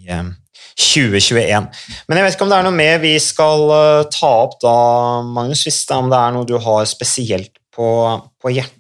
[0.77, 1.67] 2021.
[2.09, 3.67] Men jeg vet ikke om det er noe mer vi skal
[4.13, 4.77] ta opp da,
[5.27, 7.89] Magnus, hvis det, om det er noe du har spesielt på,
[8.43, 8.79] på hjertet?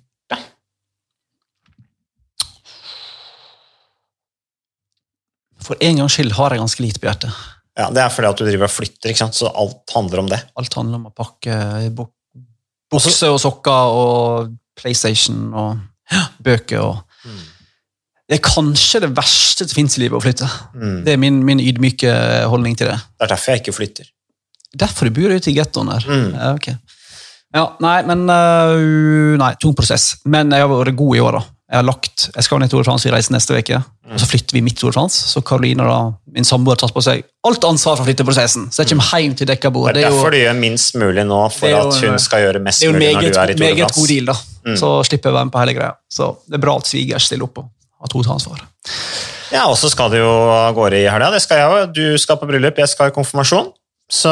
[5.62, 7.42] For en gangs skyld har jeg ganske lite på hjertet.
[7.78, 9.38] Ja, Det er fordi at du driver og flytter, ikke sant?
[9.38, 10.40] så alt handler om det.
[10.60, 11.54] Alt handler om å pakke
[11.96, 12.16] bort
[12.92, 15.78] Bukse og sokker og PlayStation og
[16.44, 17.38] bøker og mm.
[18.30, 20.48] Det er kanskje det verste som fins i livet, å flytte.
[20.78, 20.98] Mm.
[21.06, 22.12] Det er min, min, ydmyke
[22.48, 22.98] holdning til det.
[23.18, 24.10] Det er derfor jeg ikke flytter.
[24.78, 26.06] Derfor du bor ute i gettoen her.
[26.08, 26.28] Mm.
[26.32, 26.78] Ja, okay.
[27.52, 30.14] ja, nei, men uh, Nei, tung prosess.
[30.24, 31.42] Men jeg har vært god i år, da.
[31.72, 33.78] Jeg har lagt, jeg skal ned til Tour de France, vi reiser neste uke.
[34.12, 35.28] og Så flytter vi midt Tour de France.
[35.32, 35.98] Så Karoline, da,
[36.36, 38.66] min samboer, har tatt på seg alt ansvar for flytteprosessen.
[38.72, 39.92] Så jeg kommer hjem til dekka bord.
[39.96, 43.12] Det er derfor du gjør minst mulig nå, for at hun skal gjøre mest mulig
[43.16, 43.56] når du er i Tour de France.
[43.56, 44.40] Det er jo meget god deal, da.
[44.62, 44.76] Mm.
[44.78, 45.94] så slipper jeg å være med på hele greia.
[46.12, 47.64] Så det er bra at svigers stiller opp
[48.02, 48.64] og tar ansvar.
[49.52, 51.30] Ja, og så skal du jo av gårde i helga.
[51.34, 51.94] Det skal jeg òg.
[51.94, 53.70] Du skal på bryllup, jeg skal i konfirmasjon.
[54.12, 54.28] Så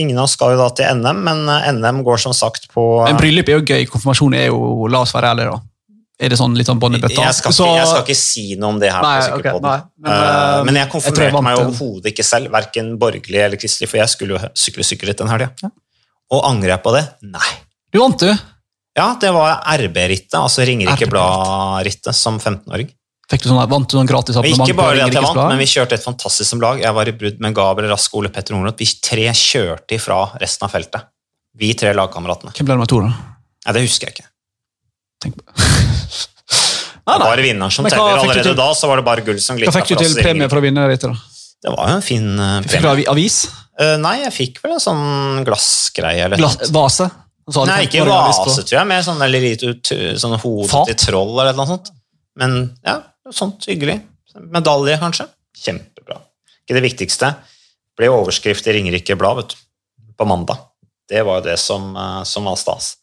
[0.00, 2.84] ingen av oss skal jo da til NM, men eh, NM går som sagt på
[3.04, 5.70] Men bryllup er jo gøy, konfirmasjon er jo La oss være ærlige, da.
[6.24, 7.24] Er det sånn litt sånn bånd i bøtta?
[7.26, 9.02] jeg skal, ikke, jeg si noe om det her.
[9.02, 9.66] Nei, på ok, Sykkelpodden.
[9.66, 13.40] nei, men, Eh, eh, men jeg jeg jeg konfirmerte meg overhodet ikke selv, verken borgerlig
[13.44, 15.50] eller kristelig, for jeg skulle jo sykle sykkelritt den helga.
[16.32, 17.04] Og angrer jeg på det?
[17.34, 17.50] Nei.
[17.92, 18.53] Du vant, du!
[18.94, 22.92] Ja, det var RB-rittet, altså Ringerike Blad-rittet, som 15-åring.
[23.30, 25.40] Fikk du sånn, vant du noen gratis Og abonnement ikke bare det at jeg vant,
[25.48, 26.82] men vi kjørte et fantastisk som lag.
[26.82, 28.76] Jeg var i brudd med Gabriel Rask og Ole Petter Ungroth.
[28.78, 31.08] Vi tre kjørte ifra resten av feltet.
[31.58, 32.52] Vi tre lagkameratene.
[32.54, 33.10] Hvem ble nummer to, da?
[33.64, 34.28] Nei, det husker jeg ikke.
[35.24, 35.46] Tenk på.
[37.04, 37.26] Nei, nei.
[37.28, 38.16] Bare vinneren som teller.
[38.16, 40.56] Allerede til- da så var det bare gull som Hva fikk du til premie for
[40.56, 41.12] å vinne rittet?
[41.12, 41.44] da?
[41.64, 43.08] Det var jo en fin uh, Fikk du premie.
[43.12, 43.36] avis?
[43.76, 47.10] Uh, nei, jeg fikk vel en sånn glassgreie eller Glass, vase?
[47.44, 48.88] Nei, ikke 15 vase, tror jeg.
[48.88, 50.88] Mer sånn eller lite ut- sånn hodet Fat?
[50.88, 51.90] til troll eller noe sånt.
[52.40, 53.00] Men ja,
[53.32, 53.98] sånt hyggelig.
[54.54, 55.28] Medalje, kanskje.
[55.64, 56.18] Kjempebra.
[56.64, 57.34] Ikke det viktigste.
[57.98, 59.56] Ble overskrift i Ringerike Blad vet du,
[60.16, 60.58] på mandag.
[61.08, 62.96] Det var jo det som, eh, som var stas.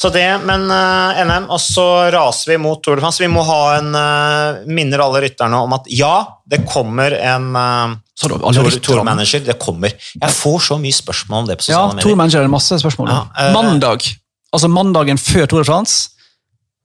[0.00, 3.20] Så det, men uh, NM, og så raser vi mot Tour de France.
[3.20, 7.98] Vi må ha en uh, Minner alle rytterne om at ja, det kommer en uh,
[8.20, 8.84] Så du, alle rytterne.
[8.84, 9.44] Tour-manager.
[9.46, 9.94] Det kommer.
[10.20, 12.04] Jeg får så mye spørsmål om det på Ja, sosiale medier.
[12.04, 13.08] Tour Manager er masse spørsmål.
[13.08, 14.04] Ja, eh, Mandag,
[14.52, 16.10] altså mandagen før Tour de France,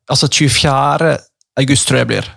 [0.09, 1.17] altså 24.
[1.59, 2.29] august tror jeg blir,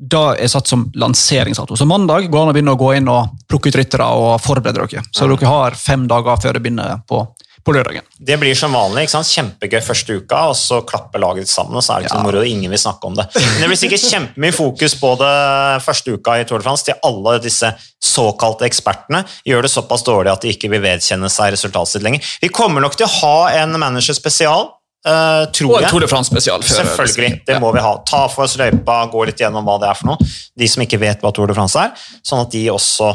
[0.00, 1.76] da er jeg satt som lanseringsdato.
[1.76, 4.86] Så mandag går an å begynne å gå inn og plukke ut ryttere og forberede
[4.88, 5.02] dere.
[5.12, 7.20] Så dere har fem dager før det begynner på,
[7.64, 8.02] på lørdagen.
[8.18, 9.02] Det blir som vanlig.
[9.04, 9.28] ikke sant?
[9.28, 12.22] Kjempegøy første uka, og så klapper laget sammen, og så er det ikke Ja.
[12.24, 13.26] moro, og ingen vil snakke om det.
[13.34, 16.94] Men det blir sikkert kjempemye fokus på det første uka i Tour de France til
[17.04, 17.70] alle disse
[18.02, 19.24] såkalte ekspertene.
[19.46, 22.20] Gjør det såpass dårlig at de ikke vil vedkjenne seg resultatet sitt lenger.
[22.40, 26.00] Vi kommer nok til å ha en manager spesial, Uh, tror jeg.
[26.02, 26.60] de France spesial.
[26.60, 27.94] Selvfølgelig, det må vi ha.
[28.04, 30.18] Ta for oss løypa, gå litt gjennom hva det er for noe.
[30.58, 33.08] De som ikke vet hva Tour de France er, sånn at de også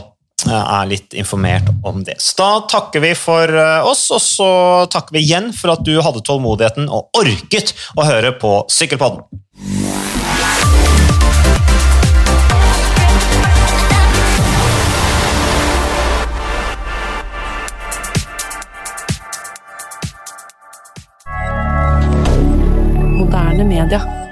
[0.43, 2.19] er litt informert om det.
[2.21, 4.49] Så da takker vi for eh, oss, og så
[4.91, 9.25] takker vi igjen for at du hadde tålmodigheten og orket å høre på Sykkelpodden.
[23.85, 24.24] Media.